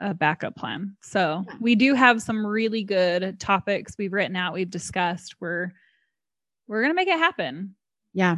a 0.00 0.14
backup 0.14 0.56
plan 0.56 0.96
so 1.02 1.44
Yeah. 1.46 1.54
we 1.60 1.74
do 1.74 1.94
have 1.94 2.22
some 2.22 2.46
really 2.46 2.82
good 2.82 3.38
topics 3.38 3.94
we've 3.98 4.12
written 4.12 4.36
out 4.36 4.54
we've 4.54 4.70
discussed 4.70 5.34
we're 5.40 5.70
we're 6.66 6.82
gonna 6.82 6.94
make 6.94 7.08
it 7.08 7.18
happen 7.18 7.74
Yeah. 8.14 8.36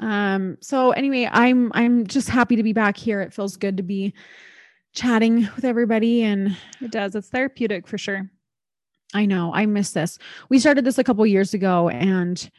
Um, 0.00 0.56
so 0.62 0.90
anyway, 0.92 1.28
I'm 1.30 1.70
I'm 1.74 2.06
just 2.06 2.28
happy 2.30 2.56
to 2.56 2.62
be 2.62 2.72
back 2.72 2.96
here. 2.96 3.20
It 3.20 3.34
feels 3.34 3.58
good 3.58 3.76
to 3.76 3.82
be 3.82 4.14
chatting 4.94 5.48
with 5.54 5.64
everybody 5.66 6.22
and 6.22 6.56
it 6.80 6.90
does 6.90 7.14
it's 7.14 7.28
therapeutic 7.28 7.86
for 7.86 7.98
sure 7.98 8.30
I 9.14 9.26
know 9.26 9.52
I 9.54 9.66
miss 9.66 9.90
this. 9.92 10.18
We 10.48 10.58
started 10.58 10.84
this 10.86 10.96
a 10.98 11.04
couple 11.04 11.24
years 11.26 11.52
ago 11.54 11.88
and 11.90 12.50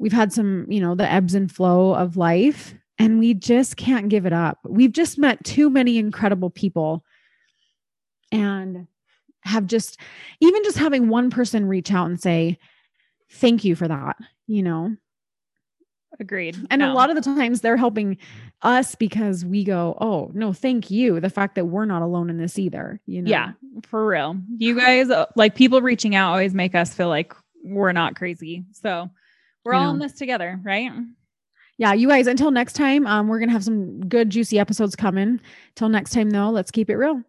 we've 0.00 0.12
had 0.12 0.32
some, 0.32 0.64
you 0.68 0.80
know, 0.80 0.94
the 0.94 1.08
ebbs 1.10 1.34
and 1.34 1.52
flow 1.52 1.94
of 1.94 2.16
life 2.16 2.74
and 2.98 3.18
we 3.18 3.34
just 3.34 3.76
can't 3.76 4.08
give 4.08 4.24
it 4.26 4.32
up. 4.32 4.58
We've 4.66 4.92
just 4.92 5.18
met 5.18 5.44
too 5.44 5.68
many 5.70 5.98
incredible 5.98 6.48
people 6.50 7.04
and 8.32 8.86
have 9.42 9.66
just 9.66 10.00
even 10.40 10.64
just 10.64 10.78
having 10.78 11.08
one 11.08 11.28
person 11.30 11.66
reach 11.66 11.92
out 11.92 12.06
and 12.06 12.20
say 12.20 12.58
thank 13.30 13.62
you 13.64 13.76
for 13.76 13.86
that, 13.88 14.16
you 14.46 14.62
know. 14.62 14.96
agreed 16.18 16.56
And 16.70 16.80
No. 16.80 16.92
a 16.92 16.94
lot 16.94 17.10
of 17.10 17.16
the 17.16 17.22
times 17.22 17.60
they're 17.60 17.76
helping 17.76 18.16
us 18.62 18.94
because 18.94 19.44
we 19.44 19.64
go, 19.64 19.96
"Oh, 20.00 20.30
no, 20.34 20.52
thank 20.52 20.90
you." 20.90 21.20
The 21.20 21.30
fact 21.30 21.54
that 21.54 21.66
we're 21.66 21.84
not 21.86 22.02
alone 22.02 22.28
in 22.30 22.36
this 22.38 22.58
either, 22.58 23.00
you 23.06 23.22
know. 23.22 23.30
yeah 23.30 23.52
for 23.84 24.04
real 24.06 24.36
you 24.58 24.76
guys 24.76 25.10
uh, 25.10 25.26
like 25.36 25.54
people 25.54 25.80
reaching 25.80 26.14
out 26.16 26.32
always 26.32 26.52
make 26.54 26.74
us 26.74 26.92
feel 26.92 27.08
like 27.08 27.32
we're 27.64 27.92
not 27.92 28.16
crazy 28.16 28.64
so 28.72 29.08
we're 29.64 29.74
all 29.74 29.90
in 29.90 29.98
this 29.98 30.12
together 30.12 30.58
right? 30.62 30.90
Yeah 31.78 31.92
you 31.92 32.08
guys 32.08 32.26
until 32.26 32.50
next 32.50 32.74
time 32.74 33.06
um 33.06 33.28
we're 33.28 33.40
gonna 33.40 33.52
have 33.52 33.64
some 33.64 34.00
good 34.08 34.30
juicy 34.30 34.58
episodes 34.58 34.96
coming. 34.96 35.40
Till 35.76 35.88
next 35.88 36.12
time 36.12 36.30
though 36.30 36.50
let's 36.50 36.70
keep 36.70 36.90
it 36.90 36.96
real 36.96 37.22